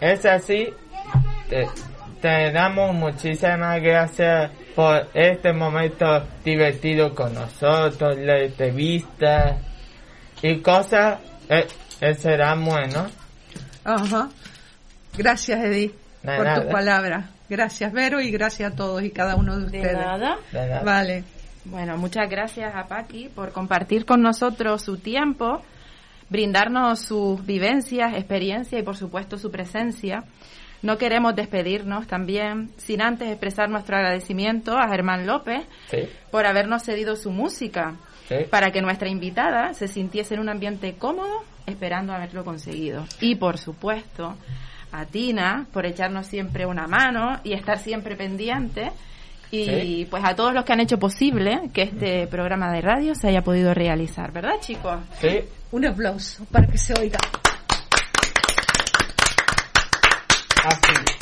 Es 0.00 0.24
así. 0.26 0.68
Te, 1.48 1.66
te 2.20 2.52
damos 2.52 2.94
muchísimas 2.94 3.80
gracias 3.80 4.50
por 4.74 5.08
este 5.14 5.52
momento 5.52 6.06
divertido 6.44 7.14
con 7.14 7.34
nosotros, 7.34 8.16
la 8.18 8.40
entrevista 8.40 9.58
y 10.42 10.60
cosas. 10.60 11.18
Eh, 11.48 11.66
eh, 12.00 12.14
será 12.14 12.54
bueno. 12.54 13.06
Ajá. 13.84 14.28
Gracias, 15.16 15.64
Edith, 15.64 15.92
De 16.22 16.36
por 16.36 16.54
tus 16.54 16.72
palabras. 16.72 17.26
Gracias, 17.48 17.92
Vero, 17.92 18.20
y 18.20 18.30
gracias 18.30 18.72
a 18.72 18.76
todos 18.76 19.02
y 19.02 19.10
cada 19.10 19.36
uno 19.36 19.58
de 19.58 19.70
De 19.70 19.78
ustedes. 19.78 19.98
nada. 19.98 20.38
De 20.50 20.66
nada. 20.66 20.82
Vale. 20.82 21.24
Bueno, 21.64 21.96
muchas 21.96 22.28
gracias 22.28 22.74
a 22.74 22.86
Paqui 22.86 23.28
por 23.28 23.52
compartir 23.52 24.04
con 24.04 24.20
nosotros 24.22 24.82
su 24.82 24.96
tiempo, 24.96 25.62
brindarnos 26.28 27.00
sus 27.00 27.44
vivencias, 27.44 28.14
experiencias 28.14 28.80
y 28.80 28.84
por 28.84 28.96
supuesto 28.96 29.38
su 29.38 29.50
presencia. 29.50 30.24
No 30.82 30.98
queremos 30.98 31.34
despedirnos 31.36 32.06
también 32.06 32.70
sin 32.76 33.02
antes 33.02 33.28
expresar 33.28 33.68
nuestro 33.70 33.96
agradecimiento 33.96 34.76
a 34.76 34.88
Germán 34.88 35.26
López 35.26 35.62
Sí, 35.88 36.08
por 36.30 36.44
habernos 36.46 36.82
cedido 36.82 37.14
su 37.16 37.30
música 37.30 37.94
sí. 38.28 38.36
para 38.50 38.70
que 38.72 38.82
nuestra 38.82 39.08
invitada 39.08 39.74
se 39.74 39.86
sintiese 39.88 40.34
en 40.34 40.40
un 40.40 40.48
ambiente 40.48 40.94
cómodo 40.98 41.44
esperando 41.66 42.12
haberlo 42.12 42.44
conseguido. 42.44 43.04
Y 43.20 43.36
por 43.36 43.58
supuesto 43.58 44.36
a 44.90 45.06
Tina 45.06 45.66
por 45.72 45.86
echarnos 45.86 46.26
siempre 46.26 46.66
una 46.66 46.86
mano 46.88 47.38
y 47.44 47.52
estar 47.52 47.78
siempre 47.78 48.16
pendiente. 48.16 48.90
Y 49.52 49.64
Sí. 49.66 50.06
pues 50.10 50.24
a 50.24 50.34
todos 50.34 50.52
los 50.54 50.64
que 50.64 50.72
han 50.72 50.80
hecho 50.80 50.98
posible 50.98 51.70
que 51.74 51.82
este 51.82 52.26
programa 52.26 52.72
de 52.72 52.80
radio 52.80 53.14
se 53.14 53.28
haya 53.28 53.42
podido 53.42 53.72
realizar, 53.74 54.32
¿verdad 54.32 54.54
chicos? 54.60 54.98
Sí, 55.20 55.40
Un 55.70 55.86
aplauso 55.86 56.44
para 56.50 56.66
que 56.66 56.76
se 56.78 56.92
oiga. 57.00 57.18
Así. 60.64 61.21